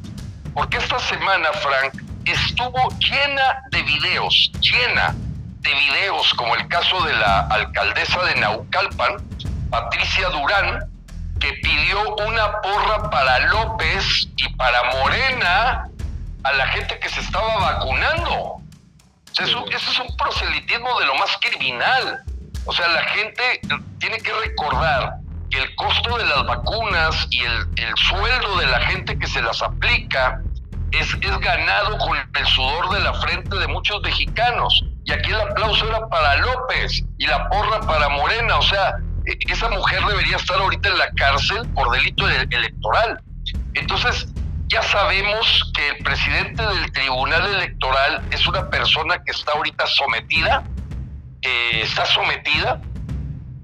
[0.53, 2.01] porque esta semana, Frank,
[2.31, 5.15] estuvo llena de videos, llena
[5.59, 9.17] de videos, como el caso de la alcaldesa de Naucalpan,
[9.69, 10.89] Patricia Durán,
[11.39, 15.89] que pidió una porra para López y para Morena
[16.43, 18.61] a la gente que se estaba vacunando.
[19.37, 22.23] Eso, es un proselitismo de lo más criminal.
[22.65, 23.61] O sea, la gente
[23.99, 25.15] tiene que recordar
[25.49, 29.61] que el costo de las vacunas y el, sueldo de la gente que se las
[29.61, 30.41] aplica
[30.91, 34.83] es, es ganado con el sudor de la frente de muchos mexicanos.
[35.05, 38.57] Y aquí el aplauso era para López y la porra para Morena.
[38.57, 43.19] O sea, e, esa mujer debería estar ahorita en la cárcel por delito electoral.
[43.73, 44.27] Entonces,
[44.67, 50.63] ya sabemos que el presidente del Tribunal Electoral es una persona que está ahorita sometida,
[51.41, 52.81] está sometida,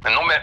[0.04, 0.36] no me,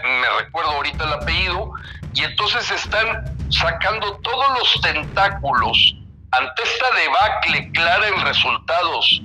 [0.43, 1.71] recuerdo ahorita el apellido,
[2.13, 5.95] y entonces están sacando todos los tentáculos
[6.31, 9.21] ante esta debacle clara en resultados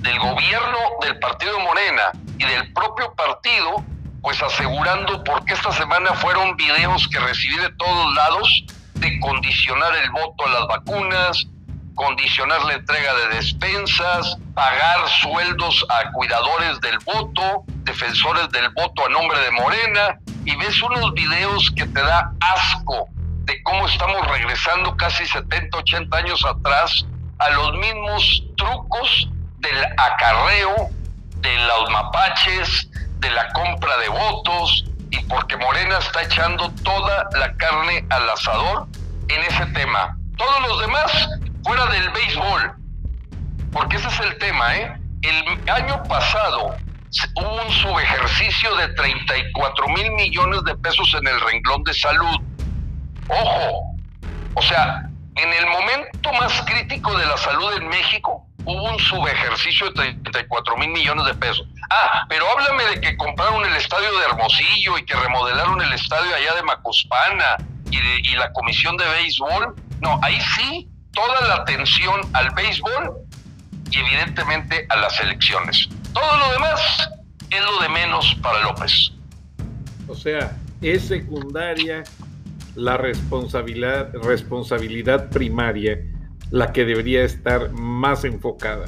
[0.00, 3.84] del gobierno del partido Morena y del propio partido,
[4.22, 10.10] pues asegurando porque esta semana fueron videos que recibí de todos lados de condicionar el
[10.10, 11.46] voto a las vacunas,
[11.94, 19.08] condicionar la entrega de despensas, pagar sueldos a cuidadores del voto, defensores del voto a
[19.08, 23.08] nombre de Morena, y ves unos videos que te da asco
[23.48, 27.06] de cómo estamos regresando casi 70, 80 años atrás
[27.38, 30.90] a los mismos trucos del acarreo,
[31.36, 32.90] de los mapaches,
[33.20, 38.86] de la compra de votos, y porque Morena está echando toda la carne al asador
[39.28, 40.16] en ese tema.
[40.36, 41.28] Todos los demás
[41.64, 42.74] fuera del béisbol,
[43.72, 45.00] porque ese es el tema, ¿eh?
[45.22, 46.76] El año pasado
[47.34, 52.36] hubo un subejercicio de 34 mil millones de pesos en el renglón de salud.
[53.28, 53.96] Ojo,
[54.54, 59.90] o sea, en el momento más crítico de la salud en México, hubo un subejercicio
[59.92, 61.66] de 34 mil millones de pesos.
[61.90, 66.34] Ah, pero háblame de que compraron el estadio de Hermosillo y que remodelaron el estadio
[66.34, 67.56] allá de Macuspana
[67.90, 69.74] y, la comisión de béisbol.
[70.00, 73.16] No, ahí sí, toda la atención al béisbol
[73.90, 75.88] y evidentemente a las elecciones.
[76.12, 77.10] Todo lo demás
[77.50, 79.12] es lo de menos para López.
[80.06, 82.04] O sea, es secundaria
[82.78, 85.98] la responsabilidad, responsabilidad primaria
[86.50, 88.86] la que debería estar más enfocada.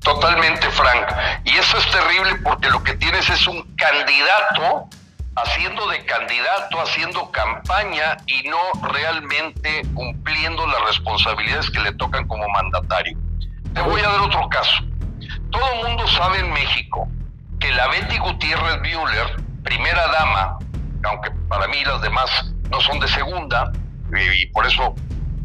[0.00, 1.06] Totalmente, Frank.
[1.44, 4.88] Y eso es terrible porque lo que tienes es un candidato
[5.36, 12.46] haciendo de candidato, haciendo campaña y no realmente cumpliendo las responsabilidades que le tocan como
[12.48, 13.16] mandatario.
[13.74, 14.84] Te voy a dar otro caso.
[15.50, 17.08] Todo el mundo sabe en México
[17.60, 20.58] que la Betty Gutiérrez Müller, primera dama,
[21.04, 22.30] aunque para mí las demás
[22.70, 23.72] no son de segunda,
[24.12, 24.94] y por eso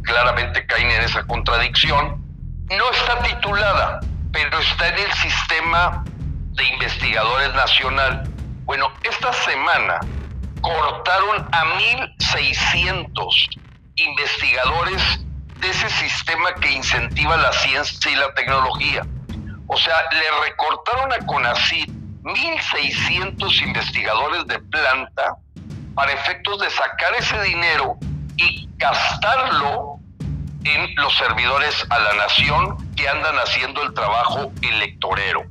[0.04, 2.24] claramente caen en esa contradicción,
[2.70, 4.00] no está titulada,
[4.32, 8.30] pero está en el sistema de investigadores nacional.
[8.66, 10.00] Bueno, esta semana
[10.62, 13.60] cortaron a 1.600
[13.96, 15.02] investigadores
[15.60, 19.06] de ese sistema que incentiva la ciencia y la tecnología.
[19.68, 21.90] O sea, le recortaron a CONACYT
[22.24, 25.38] 1.600 investigadores de planta
[25.98, 27.98] para efectos de sacar ese dinero
[28.36, 29.98] y gastarlo
[30.64, 35.42] en los servidores a la nación que andan haciendo el trabajo electorero.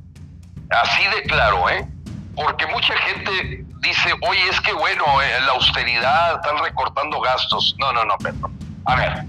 [0.69, 1.85] Así de claro, ¿eh?
[2.33, 7.75] Porque mucha gente dice, oye, es que bueno, eh, la austeridad, están recortando gastos.
[7.77, 8.49] No, no, no, Pedro.
[8.85, 9.25] A ver,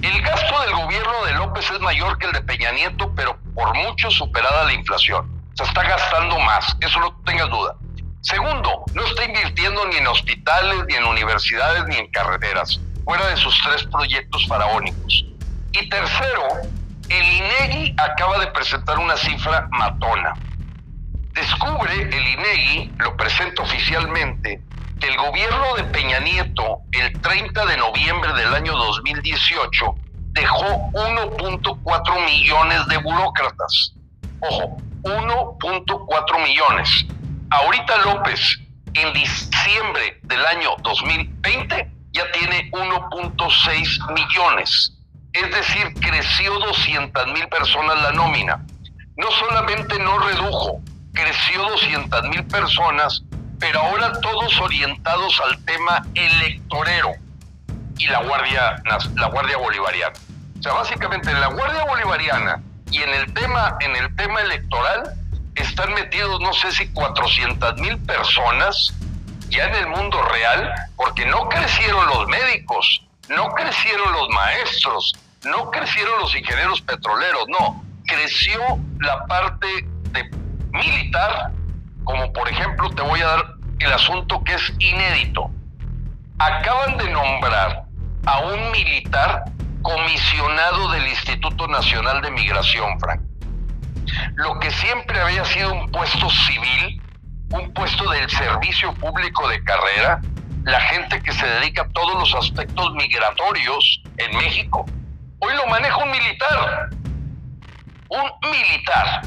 [0.00, 3.74] el gasto del gobierno de López es mayor que el de Peña Nieto, pero por
[3.74, 5.30] mucho superada la inflación.
[5.56, 7.76] Se está gastando más, eso no tengas duda.
[8.24, 13.36] Segundo, no está invirtiendo ni en hospitales, ni en universidades, ni en carreteras fuera de
[13.36, 15.26] sus tres proyectos faraónicos.
[15.72, 16.42] Y tercero,
[17.10, 20.32] el INEGI acaba de presentar una cifra matona.
[21.34, 24.62] Descubre el INEGI, lo presenta oficialmente,
[25.02, 29.94] El gobierno de Peña Nieto, el 30 de noviembre del año 2018,
[30.32, 33.92] dejó 1.4 millones de burócratas.
[34.40, 37.06] Ojo, 1.4 millones.
[37.54, 38.58] Ahorita López,
[38.94, 44.92] en diciembre del año 2020, ya tiene 1.6 millones.
[45.32, 48.60] Es decir, creció 200 mil personas la nómina.
[49.16, 50.80] No solamente no redujo,
[51.12, 53.22] creció 200 mil personas,
[53.60, 57.12] pero ahora todos orientados al tema electorero
[57.98, 58.82] y la Guardia,
[59.14, 60.14] la Guardia Bolivariana.
[60.58, 65.14] O sea, básicamente en la Guardia Bolivariana y en el tema, en el tema electoral
[65.54, 68.94] están metidos no sé si 400 mil personas
[69.48, 75.70] ya en el mundo real, porque no crecieron los médicos, no crecieron los maestros, no
[75.70, 78.60] crecieron los ingenieros petroleros, no, creció
[79.00, 79.66] la parte
[80.10, 80.30] de
[80.72, 81.52] militar,
[82.04, 85.50] como por ejemplo te voy a dar el asunto que es inédito.
[86.38, 87.84] Acaban de nombrar
[88.26, 89.44] a un militar
[89.82, 93.20] comisionado del Instituto Nacional de Migración, Frank.
[94.34, 97.02] Lo que siempre había sido un puesto civil,
[97.50, 100.20] un puesto del servicio público de carrera,
[100.64, 104.86] la gente que se dedica a todos los aspectos migratorios en México,
[105.40, 106.88] hoy lo maneja un militar.
[108.08, 109.22] Un militar.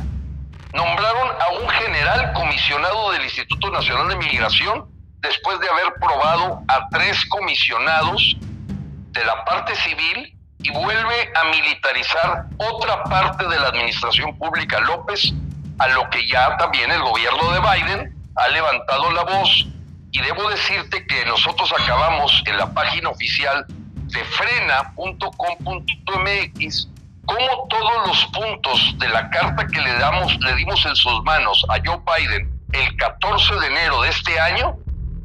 [0.73, 6.88] Nombraron a un general comisionado del Instituto Nacional de Migración después de haber probado a
[6.89, 8.38] tres comisionados
[9.11, 15.34] de la parte civil y vuelve a militarizar otra parte de la administración pública López,
[15.80, 19.68] a lo que ya también el gobierno de Biden ha levantado la voz.
[20.12, 25.28] Y debo decirte que nosotros acabamos en la página oficial de frena.com.mx
[27.28, 31.66] como todos los puntos de la carta que le damos, le dimos en sus manos
[31.70, 34.78] a Joe Biden el 14 de enero de este año,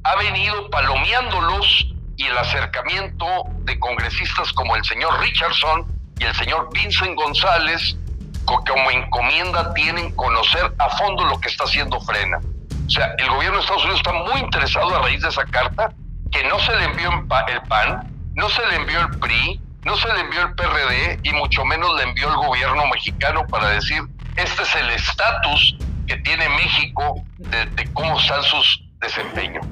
[0.03, 1.92] ha venido palomeándolos
[2.23, 3.27] y el acercamiento
[3.65, 5.87] de congresistas como el señor Richardson
[6.19, 7.97] y el señor Vincent González,
[8.45, 12.39] como encomienda tienen conocer a fondo lo que está haciendo Frena.
[12.87, 15.93] O sea, el gobierno de Estados Unidos está muy interesado a raíz de esa carta,
[16.31, 20.13] que no se le envió el PAN, no se le envió el PRI, no se
[20.13, 24.03] le envió el PRD y mucho menos le envió el gobierno mexicano para decir,
[24.37, 29.67] este es el estatus que tiene México de, de cómo están sus desempeños.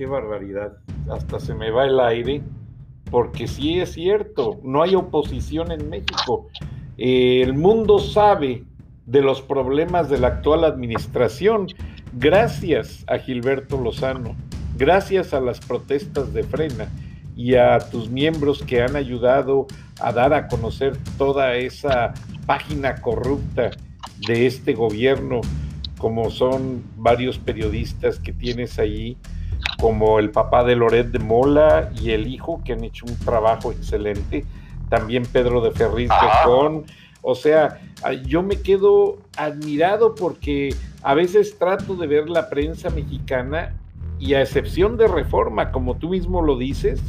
[0.00, 0.78] Qué barbaridad
[1.10, 2.40] hasta se me va el aire,
[3.10, 6.48] porque sí es cierto, no hay oposición en México.
[6.96, 8.64] Eh, el mundo sabe
[9.04, 11.66] de los problemas de la actual administración
[12.14, 14.34] gracias a Gilberto Lozano,
[14.74, 16.88] gracias a las protestas de Frena
[17.36, 19.66] y a tus miembros que han ayudado
[20.00, 22.14] a dar a conocer toda esa
[22.46, 23.72] página corrupta
[24.26, 25.42] de este gobierno,
[25.98, 29.18] como son varios periodistas que tienes allí
[29.80, 33.72] como el papá de Loret de Mola y el hijo, que han hecho un trabajo
[33.72, 34.44] excelente.
[34.88, 36.84] También Pedro de Ferriz de Con.
[37.22, 37.80] O sea,
[38.26, 43.74] yo me quedo admirado porque a veces trato de ver la prensa mexicana
[44.18, 47.00] y a excepción de reforma, como tú mismo lo dices,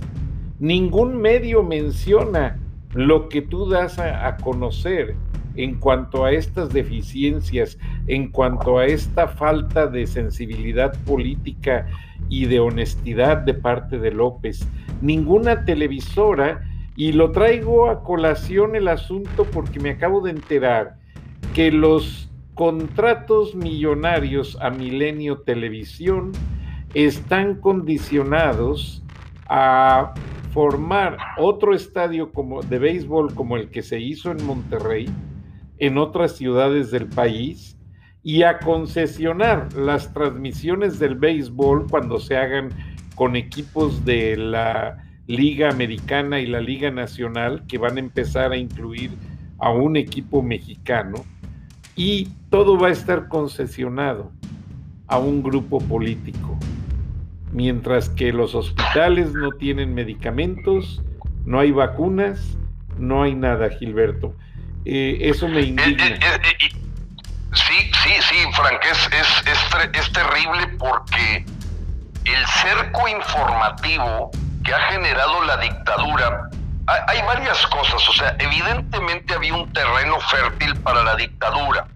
[0.59, 2.57] ningún medio menciona
[2.93, 5.15] lo que tú das a, a, conocer
[5.55, 7.77] en cuanto a estas deficiencias,
[8.07, 11.87] en cuanto a esta falta de sensibilidad política
[12.29, 14.67] y de honestidad de parte de López.
[15.01, 16.61] Ninguna televisora,
[16.95, 20.97] y lo traigo a colación el asunto porque me acabo de enterar
[21.53, 26.31] que los contratos millonarios a Milenio Televisión
[26.93, 29.03] están condicionados
[29.47, 30.13] a
[30.53, 35.09] formar otro estadio como de béisbol como el que se hizo en Monterrey,
[35.81, 37.75] en otras ciudades del país,
[38.21, 42.69] y a concesionar las transmisiones del béisbol cuando se hagan
[43.15, 48.57] con equipos de la Liga Americana y la Liga Nacional, que van a empezar a
[48.57, 49.09] incluir
[49.57, 51.25] a un equipo mexicano,
[51.95, 54.31] y todo va a estar concesionado
[55.07, 56.59] a un grupo político.
[57.51, 61.01] Mientras que los hospitales no tienen medicamentos,
[61.43, 62.55] no hay vacunas,
[62.99, 64.35] no hay nada, Gilberto.
[64.85, 66.05] Eh, eso me indigna.
[66.05, 66.81] Eh, eh,
[67.53, 69.09] Sí, sí, sí, Frank, es,
[69.93, 71.45] es, terrible porque
[72.23, 74.31] el cerco informativo
[74.63, 76.49] que ha generado la dictadura,
[76.87, 81.87] hay, varias cosas, o sea, evidentemente había un terreno fértil para la dictadura,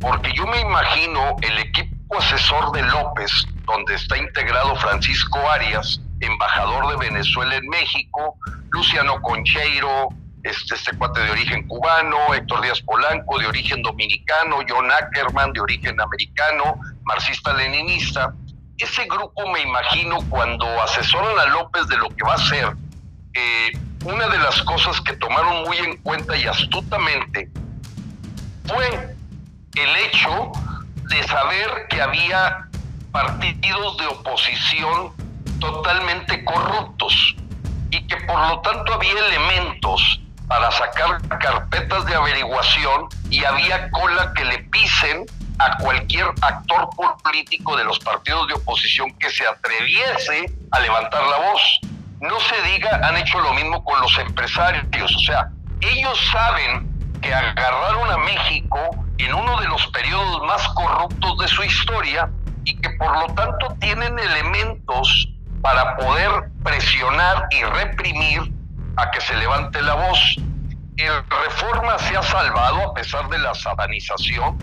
[0.00, 3.30] porque yo me imagino el equipo asesor de López,
[3.64, 8.36] donde está integrado Francisco Arias, embajador de Venezuela en México,
[8.70, 10.08] Luciano Concheiro,
[10.42, 16.00] este, cuate de origen cubano, Héctor Díaz Polanco de origen dominicano, John Ackerman de origen
[16.00, 18.34] americano, marxista-leninista.
[18.78, 22.76] ese grupo me imagino cuando asesoran a López de lo que va a hacer,
[23.34, 23.72] eh,
[24.04, 27.50] una de las cosas que tomaron muy en cuenta y astutamente
[28.64, 29.14] fue
[29.74, 30.52] el hecho
[31.10, 32.68] de saber que había
[33.12, 35.12] partidos de oposición
[35.58, 37.36] totalmente corruptos
[37.90, 40.20] y que por lo tanto había elementos
[40.50, 45.24] para sacar carpetas de averiguación y había cola que le pisen
[45.60, 46.90] a cualquier actor
[47.22, 51.80] político de los partidos de oposición que se atreviese a levantar la voz.
[52.20, 55.50] No se diga, han hecho lo mismo con los empresarios, o sea,
[55.82, 56.90] ellos saben
[57.22, 62.28] que agarraron a México en uno de los periodos más corruptos de su historia
[62.64, 65.28] y que por lo tanto tienen elementos
[65.62, 68.59] para poder presionar y reprimir
[69.00, 70.36] a que se levante la voz.
[70.96, 74.58] El Reforma se ha salvado a pesar de la satanización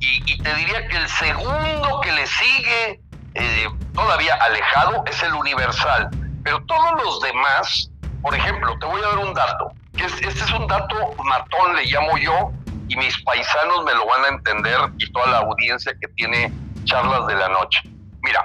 [0.00, 3.00] y, te diría que el segundo que le sigue
[3.34, 6.10] eh, todavía alejado es el Universal,
[6.42, 7.90] pero todos los demás,
[8.22, 11.84] por ejemplo, te voy a dar un dato, que este es un dato matón, le
[11.86, 12.52] llamo yo,
[12.88, 16.52] y mis paisanos me lo van a entender y toda la audiencia que tiene
[16.84, 17.80] charlas de la noche.
[18.22, 18.44] Mira,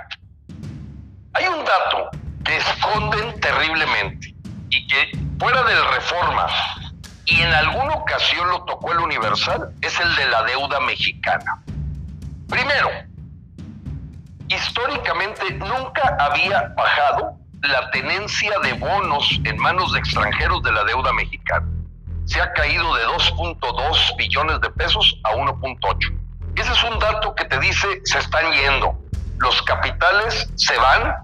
[1.33, 2.09] hay un dato
[2.45, 4.33] que esconden terriblemente
[4.69, 6.47] y que fuera del reforma
[7.25, 11.63] y en alguna ocasión lo tocó el Universal, es el de la deuda mexicana.
[12.49, 12.89] Primero,
[14.47, 21.13] históricamente nunca había bajado la tenencia de bonos en manos de extranjeros de la deuda
[21.13, 21.67] mexicana.
[22.25, 26.19] Se ha caído de 2.2 billones de pesos a 1.8.
[26.55, 28.99] Ese es un dato que te dice se están yendo.
[29.37, 31.15] Los capitales se van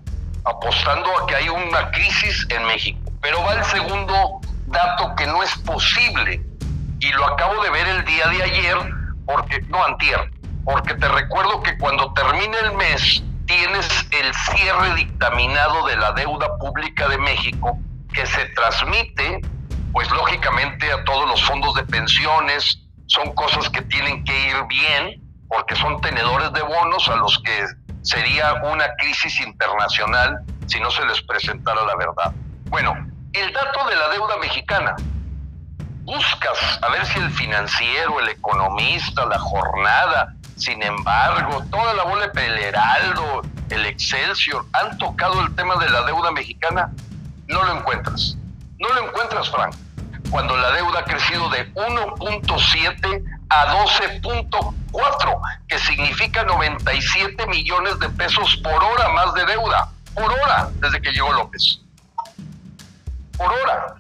[0.45, 3.05] apostando a que hay una crisis en México.
[3.26, 6.45] Pero va el segundo dato que no es posible.
[6.99, 8.78] Y lo acabo de ver el día de ayer,
[9.26, 10.32] porque, no antier,
[10.63, 16.55] porque te recuerdo que cuando termine el mes tienes el cierre dictaminado de la deuda
[16.59, 17.80] pública de México
[18.13, 19.41] que se transmite,
[19.91, 25.19] pues lógicamente a todos los fondos de pensiones, son cosas que tienen que ir bien
[25.47, 27.65] porque son tenedores de bonos a los que
[28.03, 32.32] sería una crisis internacional si no se les presentara la verdad.
[32.65, 32.93] Bueno,
[33.40, 34.96] el dato de la deuda mexicana.
[36.04, 42.32] Buscas a ver si el financiero, el economista, la jornada, sin embargo, toda la bola
[42.34, 46.92] el Heraldo, el Excelsior, han tocado el tema de la deuda mexicana.
[47.48, 48.38] No lo encuentras.
[48.80, 49.76] No lo encuentras, Frank.
[50.30, 58.58] Cuando la deuda ha crecido de 1.7 a 12.4, que significa 97 millones de pesos
[58.64, 61.85] por hora más de deuda, por hora, desde que llegó López.
[63.38, 63.96] Por hora.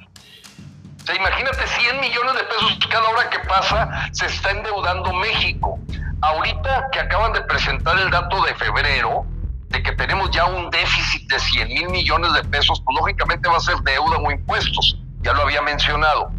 [1.01, 5.79] O sea, imagínate 100 millones de pesos cada hora que pasa, se está endeudando México.
[6.21, 9.25] Ahorita que acaban de presentar el dato de febrero,
[9.69, 13.57] de que tenemos ya un déficit de 100 mil millones de pesos, pues lógicamente va
[13.57, 16.31] a ser deuda o impuestos, ya lo había mencionado.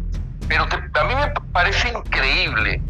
[0.47, 2.81] Pero a mí me parece increíble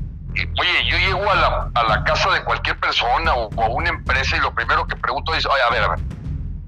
[0.59, 4.37] oye, yo llego a la, a la, casa de cualquier persona o, a una empresa
[4.37, 5.99] y lo primero que pregunto es, oye, a ver, a ver,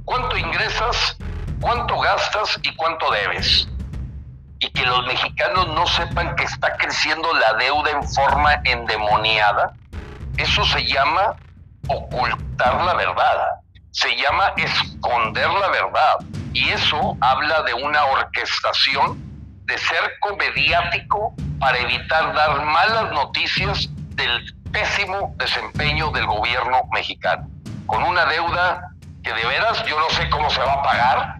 [0.05, 1.17] ¿cuánto ingresas,
[1.59, 3.67] cuánto gastas y cuánto debes?
[4.59, 9.73] Y que los mexicanos no sepan que está creciendo la deuda en forma endemoniada,
[10.37, 11.35] eso se llama
[11.87, 13.37] ocultar la verdad,
[13.91, 16.15] se llama esconder la verdad.
[16.53, 19.17] Y eso habla de una orquestación
[19.65, 27.47] de ser comediático para evitar dar malas noticias del pésimo desempeño del gobierno mexicano.
[27.85, 28.91] Con una deuda
[29.23, 31.38] que de veras yo no sé cómo se va a pagar,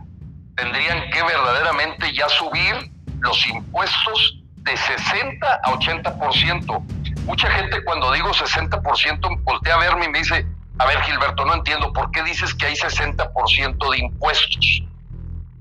[0.60, 6.84] tendrían que verdaderamente ya subir los impuestos de 60 a 80%.
[7.26, 10.46] Mucha gente cuando digo 60% voltea a verme y me dice,
[10.78, 14.84] a ver Gilberto, no entiendo, ¿por qué dices que hay 60% de impuestos?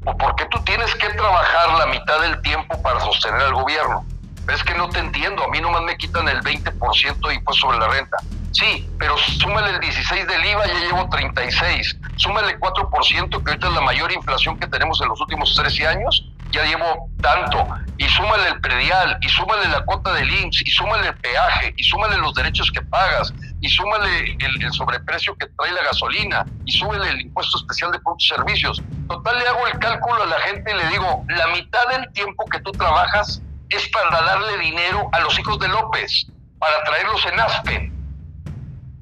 [0.05, 4.05] o porque tú tienes que trabajar la mitad del tiempo para sostener al gobierno.
[4.53, 7.79] es que no te entiendo, a mí nomás me quitan el 20% de impuesto sobre
[7.79, 8.17] la renta.
[8.53, 11.97] Sí, pero súmale el 16 del IVA, ya llevo 36.
[12.17, 16.25] Súmale 4%, que ahorita es la mayor inflación que tenemos en los últimos 13 años,
[16.51, 17.67] ya llevo tanto,
[17.99, 21.85] y súmale el predial, y súmale la cuota del IMSS, y súmale el peaje, y
[21.85, 27.11] súmale los derechos que pagas, y súmale el, sobreprecio que trae la gasolina, y súmale
[27.11, 28.83] el impuesto especial de productos y servicios.
[29.09, 32.47] Total, le hago el cálculo a la gente y le digo, la mitad del tiempo
[32.47, 36.27] que tú trabajas es para darle dinero a los hijos de López,
[36.59, 37.98] para traerlos en Aspen.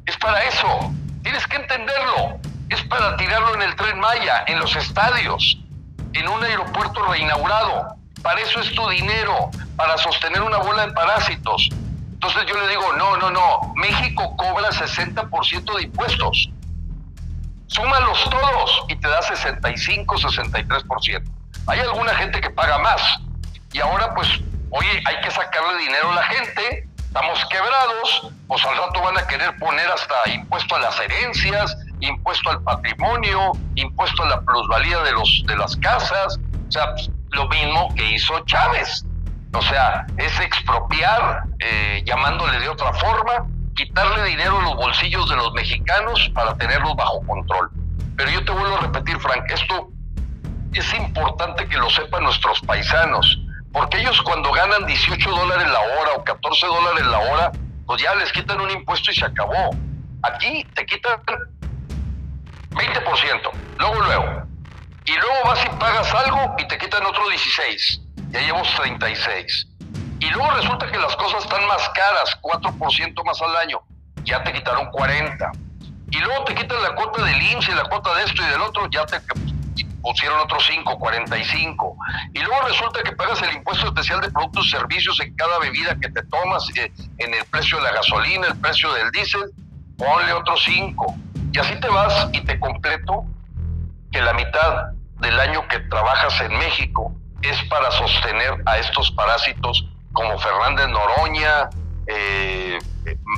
[0.07, 0.92] Es para eso.
[1.22, 2.38] Tienes que entenderlo.
[2.68, 5.59] Es para tirarlo en el tren Maya, en los estadios
[6.16, 7.96] en un aeropuerto reinaugurado.
[8.22, 11.68] Para eso es tu dinero, para sostener una bola de parásitos.
[12.14, 16.50] Entonces yo le digo, no, no, no, México cobra 60% de impuestos.
[17.68, 21.22] súmalos todos y te da 65, 63%.
[21.66, 23.02] Hay alguna gente que paga más
[23.72, 24.28] y ahora pues,
[24.70, 26.86] oye, hay que sacarle dinero a la gente,
[27.16, 32.50] estamos quebrados, pues al rato van a querer poner hasta impuesto a las herencias, impuesto
[32.50, 36.38] al patrimonio, impuesto a la plusvalía de, los, de las casas,
[36.68, 39.06] o sea, pues, lo mismo que hizo Chávez.
[39.54, 45.36] O sea, es expropiar, eh, llamándole de otra forma, quitarle dinero a los bolsillos de
[45.36, 47.70] los mexicanos para tenerlos bajo control.
[48.18, 49.88] Pero yo te vuelvo a repetir, Frank, esto
[50.74, 53.40] es importante que lo sepan nuestros paisanos,
[53.76, 57.52] porque ellos cuando ganan 18 dólares la hora o 14 dólares la hora,
[57.86, 59.76] pues ya les quitan un impuesto y se acabó.
[60.22, 61.20] Aquí te quitan
[62.70, 64.46] 20%, luego, luego.
[65.04, 68.00] Y luego vas y pagas algo y te quitan otro 16.
[68.30, 69.66] Ya llevo 36.
[70.20, 73.82] Y luego resulta que las cosas están más caras, 4% más al año.
[74.24, 75.52] Ya te quitaron 40.
[76.12, 78.62] Y luego te quitan la cuota del IMSS y la cuota de esto y del
[78.62, 79.20] otro, ya te
[80.07, 81.96] pusieron otros 5, 45.
[82.32, 85.96] Y luego resulta que pagas el impuesto especial de productos y servicios en cada bebida
[86.00, 89.50] que te tomas, eh, en el precio de la gasolina, el precio del diésel,
[89.98, 91.16] ponle otros 5.
[91.52, 93.24] Y así te vas y te completo
[94.12, 99.88] que la mitad del año que trabajas en México es para sostener a estos parásitos
[100.12, 101.68] como Fernández Noroña,
[102.07, 102.78] eh,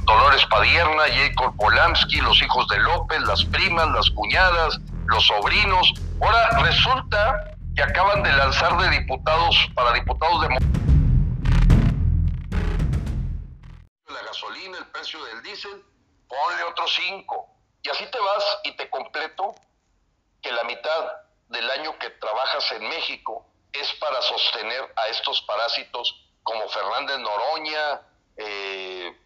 [0.04, 5.94] Dolores Padierna, Jacob Polanski, los hijos de López, las primas, las cuñadas, los sobrinos.
[6.20, 10.48] Ahora resulta que acaban de lanzar de diputados para diputados de
[14.12, 15.84] la gasolina, el precio del diésel,
[16.28, 17.48] ponle otros cinco.
[17.82, 19.54] Y así te vas y te completo
[20.42, 21.12] que la mitad
[21.48, 28.00] del año que trabajas en México es para sostener a estos parásitos como Fernández Noroña,
[28.36, 29.16] eh,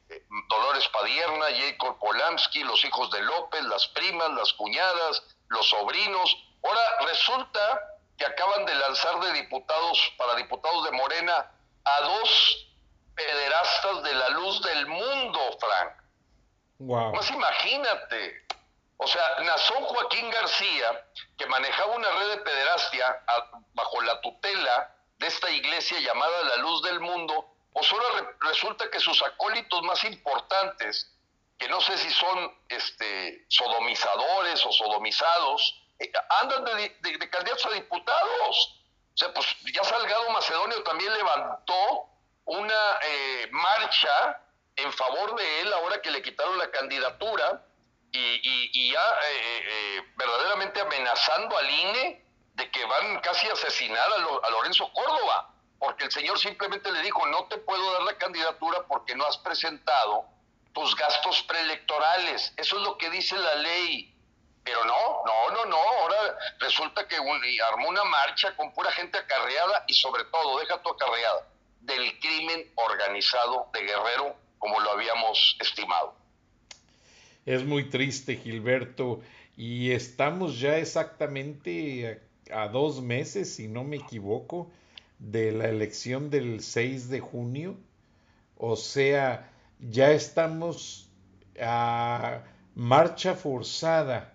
[0.48, 6.51] Dolores Padierna, Jacob Polanski, los hijos de López, las primas, las cuñadas, los sobrinos.
[6.62, 7.80] Ahora resulta
[8.16, 11.50] que acaban de lanzar de diputados para diputados de Morena
[11.84, 12.68] a dos
[13.14, 15.92] pederastas de la luz del mundo, Frank.
[16.78, 17.14] Wow.
[17.14, 18.46] Más imagínate.
[18.96, 23.24] O sea, Nazón Joaquín García, que manejaba una red de pederastia
[23.74, 29.00] bajo la tutela de esta iglesia llamada la luz del mundo, pues ahora resulta que
[29.00, 31.10] sus acólitos más importantes,
[31.58, 35.81] que no sé si son este, sodomizadores o sodomizados,
[36.40, 38.84] andan de, candidatos a diputados.
[39.14, 42.08] O sea, pues ya Salgado Macedonio también levantó
[42.44, 44.40] una eh, marcha
[44.76, 47.64] en favor de él ahora que le quitaron la candidatura
[48.14, 52.24] y, ya eh, verdaderamente amenazando al INE
[52.54, 54.06] de que van casi a asesinar
[54.42, 58.86] a Lorenzo Córdoba porque el señor simplemente le dijo, no te puedo dar la candidatura
[58.86, 60.26] porque no has presentado
[60.72, 62.54] tus gastos preelectorales.
[62.56, 64.11] Eso es lo que dice la ley.
[64.64, 65.76] Pero no, no, no, no.
[65.76, 70.90] Ahora resulta que armó una marcha con pura gente acarreada y sobre todo, deja tu
[70.90, 71.48] acarreada,
[71.80, 76.14] del crimen organizado de Guerrero como lo habíamos estimado.
[77.44, 79.20] Es muy triste, Gilberto,
[79.56, 84.70] y estamos ya exactamente a dos meses, si no me equivoco,
[85.18, 87.76] de la elección del 6 de junio.
[88.56, 89.50] O sea,
[89.80, 91.10] ya estamos
[91.60, 92.42] a
[92.74, 94.31] marcha forzada.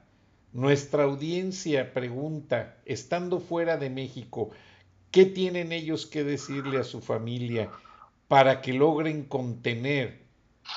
[0.57, 4.49] Nuestra audiencia pregunta, estando fuera de México,
[5.11, 7.69] ¿qué tienen ellos que decirle a su familia
[8.27, 10.23] para que logren contener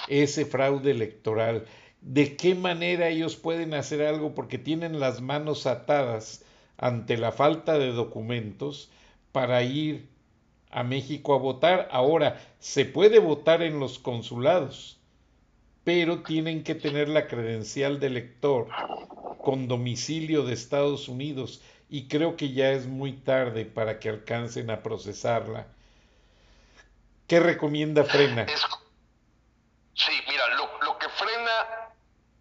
[0.07, 1.64] ese fraude electoral?
[2.03, 6.45] ¿De qué manera ellos pueden hacer algo porque tienen las manos atadas
[6.76, 8.91] ante la falta de documentos
[9.33, 10.11] para ir
[10.70, 11.89] a México a votar.
[11.91, 14.99] Ahora, se puede votar en los consulados,
[15.85, 18.68] pero tienen que tener la credencial de elector
[19.43, 24.70] con domicilio de Estados Unidos y creo que ya es muy tarde para que alcancen
[24.70, 25.66] a procesarla.
[27.26, 28.47] ¿Qué recomienda Frena?
[29.95, 31.93] sí, mira, lo, que Frena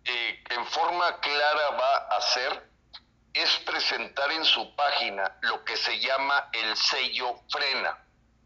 [0.05, 2.69] eh, en forma clara va a hacer
[3.33, 7.97] es presentar en su página lo que se llama el sello frena.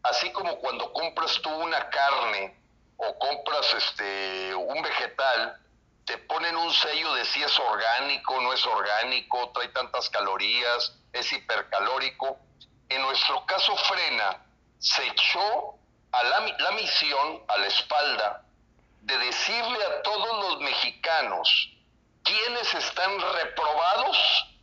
[0.02, 2.63] Así como cuando compras tú una carne
[2.96, 5.60] o compras este un vegetal,
[6.04, 11.32] te ponen un sello de si es orgánico, no es orgánico, trae tantas calorías, es
[11.32, 12.38] hipercalórico.
[12.88, 14.44] En nuestro caso frena
[14.78, 15.76] se echó
[16.12, 18.42] a la, la misión a la espalda
[19.00, 21.70] de decirle a todos los mexicanos
[22.22, 24.54] quiénes están reprobados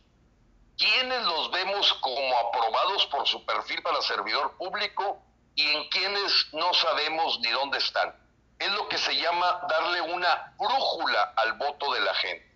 [0.82, 5.22] quiénes los vemos como aprobados por su perfil para servidor público
[5.54, 8.14] y en quienes no sabemos ni dónde están.
[8.62, 12.48] Es lo que se llama darle una brújula al voto de la gente.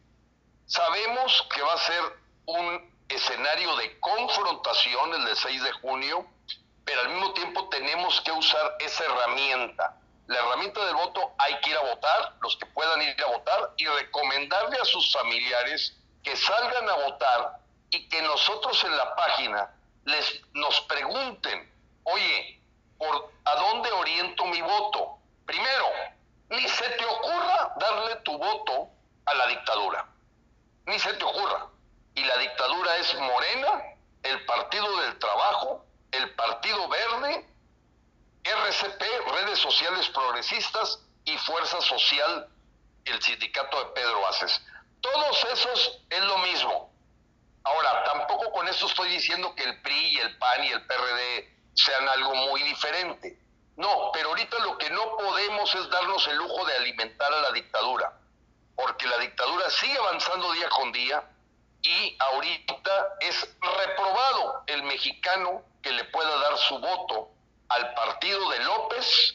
[0.67, 2.03] Sabemos que va a ser
[2.47, 6.25] un escenario de confrontación el del 6 de junio,
[6.85, 9.97] pero al mismo tiempo tenemos que usar esa herramienta.
[10.29, 13.73] La herramienta del voto hay que ir a votar, los que puedan ir a votar,
[13.77, 17.59] y recomendarle a sus familiares que salgan a votar
[17.91, 21.69] y que nosotros en la página les nos pregunten,
[22.05, 22.61] oye,
[22.97, 25.16] ¿por a dónde oriento mi voto?
[25.47, 25.87] Primero,
[26.51, 28.91] ni se te ocurra darle tu voto
[29.25, 30.07] a la dictadura.
[30.87, 31.69] Ni se te ocurra.
[32.15, 33.83] Y la dictadura es Morena,
[34.23, 37.47] el Partido del Trabajo, el Partido Verde,
[38.43, 42.49] RCP, Redes Sociales Progresistas y Fuerza Social,
[43.05, 44.63] el sindicato de Pedro Aces.
[45.01, 46.93] Todos esos es lo mismo.
[47.65, 51.57] Ahora, tampoco con esto estoy diciendo que el PRI y el PAN y el PRD
[51.75, 53.39] sean algo muy diferente.
[53.77, 57.53] No, pero ahorita lo que no podemos es darnos el lujo de alimentar a la
[57.53, 58.13] dictadura,
[58.75, 61.23] porque la dictadura sigue avanzando día con día
[61.83, 67.31] y ahorita es reprobado el mexicano que le pueda dar su voto
[67.69, 69.35] al partido de López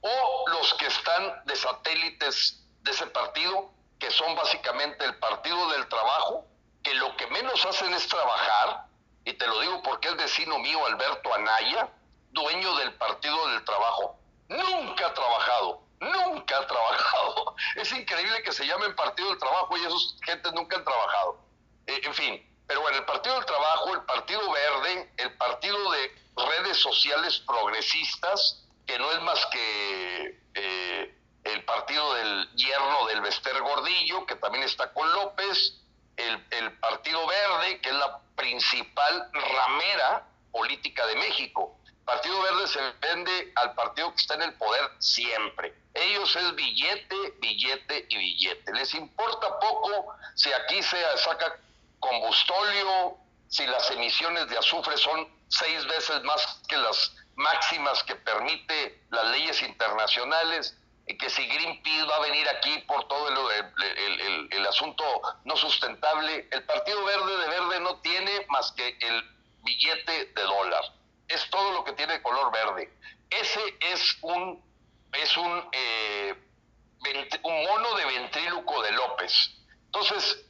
[0.00, 5.86] o los que están de satélites de ese partido, que son básicamente el Partido del
[5.88, 6.46] Trabajo,
[6.82, 8.86] que lo que menos hacen es trabajar,
[9.24, 11.88] y te lo digo porque es vecino mío Alberto Anaya,
[12.30, 14.16] dueño del Partido del Trabajo.
[14.48, 17.56] Nunca ha trabajado, nunca ha trabajado.
[17.76, 21.38] Es increíble que se llamen Partido del Trabajo y esos gentes nunca han trabajado.
[21.86, 26.14] Eh, en fin, pero bueno, el Partido del Trabajo, el Partido Verde, el Partido de
[26.36, 31.14] Redes Sociales Progresistas, que no es más que eh,
[31.44, 35.80] el partido del yerno del Bester Gordillo, que también está con López,
[36.16, 41.76] el, el Partido Verde, que es la principal ramera política de México.
[42.10, 45.72] Partido Verde se vende al partido que está en el poder siempre.
[45.94, 48.72] Ellos es billete, billete y billete.
[48.72, 51.56] Les importa poco si aquí se saca
[52.00, 53.16] combustóleo,
[53.48, 59.26] si las emisiones de azufre son seis veces más que las máximas que permite las
[59.28, 65.04] leyes internacionales, que si Greenpeace va a venir aquí por todo el, asunto
[65.44, 69.22] no sustentable, el Partido Verde de Verde no tiene más que el
[69.62, 70.99] billete de dólar.
[71.30, 72.92] Es todo lo que tiene color verde.
[73.30, 74.62] Ese es un,
[75.12, 76.34] es un, eh,
[77.44, 79.50] un mono de ventríloco de López.
[79.86, 80.44] Entonces,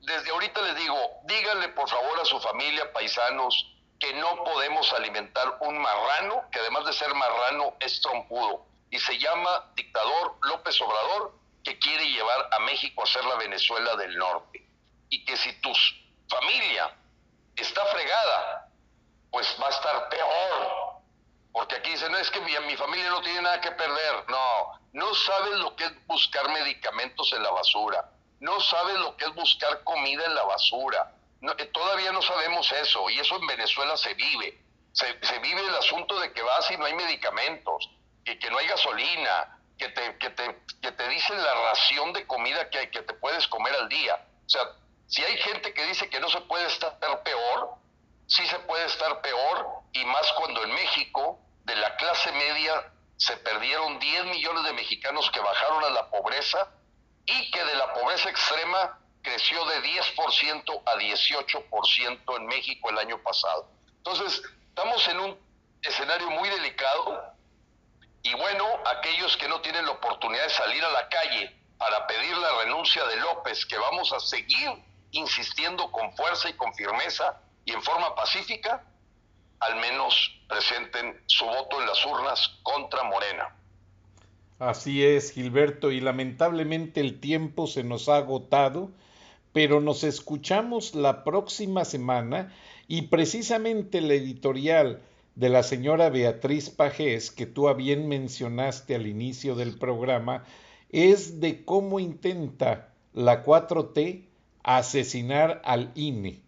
[0.00, 5.58] desde ahorita les digo, díganle por favor a su familia, paisanos, que no podemos alimentar
[5.60, 11.34] un marrano, que además de ser marrano es trompudo, y se llama dictador López Obrador,
[11.64, 14.64] que quiere llevar a México a ser la Venezuela del Norte.
[15.10, 15.72] Y que si tu
[16.28, 16.94] familia
[17.56, 18.67] está fregada,
[19.30, 21.02] pues va a estar peor.
[21.52, 24.24] Porque aquí dicen, no es que mi, mi familia no tiene nada que perder.
[24.28, 28.08] No, no sabes lo que es buscar medicamentos en la basura
[28.40, 31.12] no sabe lo que es buscar comida en la basura.
[31.58, 34.58] Eh, todavía no sabemos eso y eso en Venezuela se vive.
[34.92, 37.88] Se, vive el asunto de que vas y no hay medicamentos,
[38.24, 43.14] que, no hay gasolina, que te, que, dicen la ración de comida que, que te
[43.14, 44.26] puedes comer al día.
[44.44, 44.62] O sea,
[45.06, 47.74] si hay gente que dice que no se puede estar peor,
[48.28, 53.36] sí se puede estar peor y más cuando en México de la clase media se
[53.38, 56.68] perdieron 10 millones de mexicanos que bajaron a la pobreza
[57.24, 63.20] y que de la pobreza extrema creció de 10% a 18% en México el año
[63.22, 63.68] pasado.
[63.96, 65.38] Entonces, estamos en un
[65.82, 67.34] escenario muy delicado
[68.22, 72.36] y bueno, aquellos que no tienen la oportunidad de salir a la calle para pedir
[72.36, 74.70] la renuncia de López, que vamos a seguir
[75.12, 78.82] insistiendo con fuerza y con firmeza y en forma pacífica,
[79.60, 83.54] al menos presenten su voto en las urnas contra Morena.
[84.58, 88.90] Así es, Gilberto, y lamentablemente el tiempo se nos ha agotado,
[89.52, 92.54] pero nos escuchamos la próxima semana
[92.86, 95.02] y precisamente la editorial
[95.34, 100.44] de la señora Beatriz Pajés, que tú bien mencionaste al inicio del programa,
[100.88, 104.24] es de cómo intenta la 4T
[104.62, 106.47] asesinar al INE.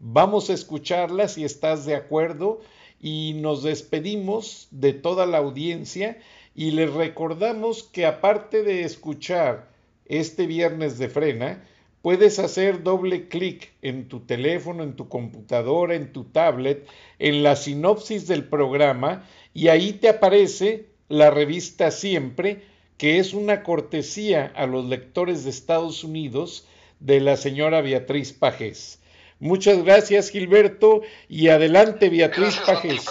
[0.00, 2.60] Vamos a escucharla si estás de acuerdo
[3.00, 6.18] y nos despedimos de toda la audiencia
[6.54, 9.72] y les recordamos que aparte de escuchar
[10.06, 11.64] este viernes de frena,
[12.00, 16.86] puedes hacer doble clic en tu teléfono, en tu computadora, en tu tablet,
[17.18, 22.62] en la sinopsis del programa y ahí te aparece la revista Siempre,
[22.98, 26.68] que es una cortesía a los lectores de Estados Unidos
[27.00, 28.97] de la señora Beatriz Pajés.
[29.40, 33.06] Muchas gracias, Gilberto, y adelante, Beatriz Pajes.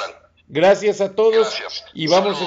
[0.50, 1.86] Gracias a todos gracias.
[1.94, 2.46] y vamos a...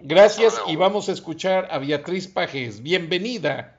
[0.00, 2.82] Gracias y vamos a escuchar a Beatriz Pajes.
[2.82, 3.74] Bienvenida.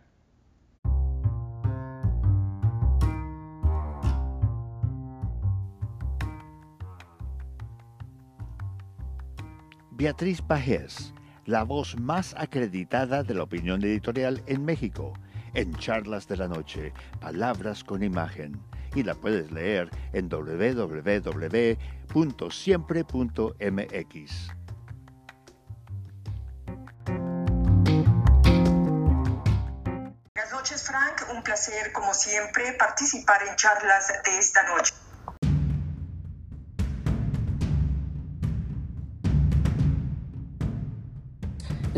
[9.91, 11.13] Beatriz Pajés,
[11.45, 15.13] la voz más acreditada de la opinión editorial en México,
[15.53, 18.59] en Charlas de la Noche, Palabras con Imagen
[18.95, 20.89] y la puedes leer en www.siempre.mx.
[30.35, 31.21] Buenas noches, Frank.
[31.33, 34.93] Un placer, como siempre, participar en charlas de esta noche.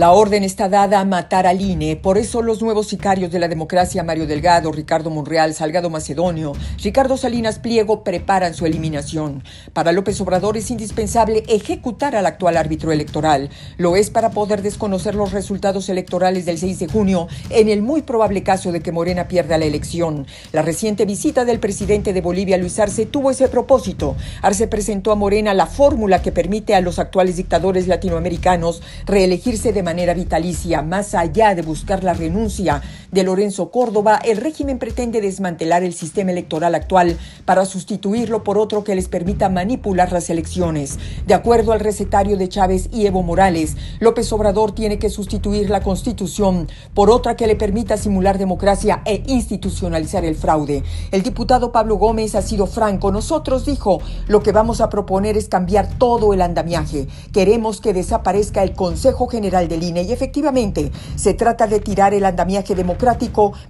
[0.01, 3.47] La orden está dada a matar al INE, por eso los nuevos sicarios de la
[3.47, 9.43] democracia, Mario Delgado, Ricardo Monreal, Salgado Macedonio, Ricardo Salinas Pliego, preparan su eliminación.
[9.73, 13.51] Para López Obrador es indispensable ejecutar al actual árbitro electoral.
[13.77, 18.01] Lo es para poder desconocer los resultados electorales del 6 de junio en el muy
[18.01, 20.25] probable caso de que Morena pierda la elección.
[20.51, 24.15] La reciente visita del presidente de Bolivia, Luis Arce, tuvo ese propósito.
[24.41, 29.83] Arce presentó a Morena la fórmula que permite a los actuales dictadores latinoamericanos reelegirse de
[29.83, 30.81] manera vitalicia.
[30.81, 32.81] Más allá de buscar la renuncia
[33.11, 38.85] de Lorenzo Córdoba, el régimen pretende desmantelar el sistema electoral actual para sustituirlo por otro
[38.85, 40.97] que les permita manipular las elecciones.
[41.27, 45.81] De acuerdo al recetario de Chávez y Evo Morales, López Obrador tiene que sustituir la
[45.81, 50.83] Constitución por otra que le permita simular democracia e institucionalizar el fraude.
[51.11, 53.11] El diputado Pablo Gómez ha sido franco.
[53.11, 57.07] Nosotros, dijo, lo que vamos a proponer es cambiar todo el andamiaje.
[57.33, 62.23] Queremos que desaparezca el Consejo General del INE y efectivamente se trata de tirar el
[62.23, 63.00] andamiaje democrático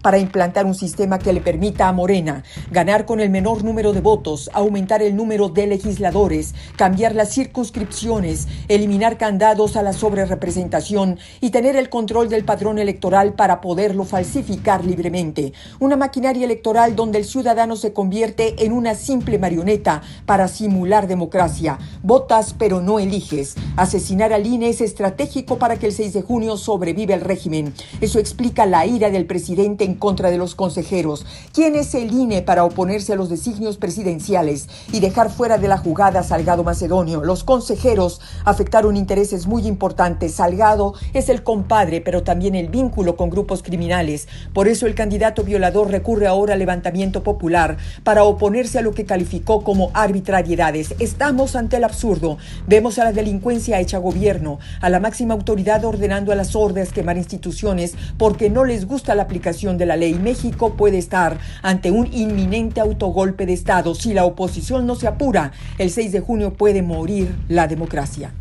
[0.02, 4.02] para implantar un sistema que le permita a Morena ganar con el menor número de
[4.02, 11.52] votos, aumentar el número de legisladores, cambiar las circunscripciones, eliminar candados a la sobrerepresentación y
[11.52, 15.54] tener el control del padrón electoral para poderlo falsificar libremente.
[15.80, 21.80] Una maquinaria electoral donde el ciudadano se convierte en una simple marioneta para simular democracia.
[22.04, 23.56] Votas pero no eliges.
[23.78, 27.74] Asesinar al INE es estratégico para que el 6 de junio sobrevive el régimen.
[28.02, 31.26] Eso explica la ira del presidente en contra de los consejeros.
[31.54, 35.78] ¿Quién es el INE para oponerse a los designios presidenciales y dejar fuera de la
[35.78, 37.24] jugada a Salgado Macedonio?
[37.24, 40.36] Los consejeros afectaron intereses muy importantes.
[40.36, 44.28] Salgado es el compadre, pero también el vínculo con grupos criminales.
[44.54, 49.06] Por eso el candidato violador recurre ahora al levantamiento popular para oponerse a lo que
[49.06, 50.96] calificó como arbitrariedades.
[51.00, 52.38] Estamos ante el absurdo.
[52.68, 57.18] Vemos a la delincuencia hecha gobierno, a la máxima autoridad ordenando a las hordas quemar
[57.18, 60.14] instituciones porque no les gusta la aplicación de la ley.
[60.16, 63.96] México puede estar ante un inminente autogolpe de Estado.
[63.96, 68.34] Si la oposición no se apura, el 6 de junio puede morir la democracia.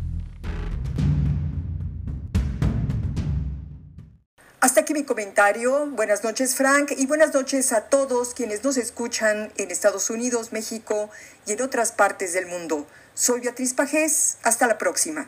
[4.61, 5.87] Hasta aquí mi comentario.
[5.87, 11.09] Buenas noches, Frank, y buenas noches a todos quienes nos escuchan en Estados Unidos, México
[11.47, 12.85] y en otras partes del mundo.
[13.15, 14.37] Soy Beatriz Pajés.
[14.43, 15.27] Hasta la próxima.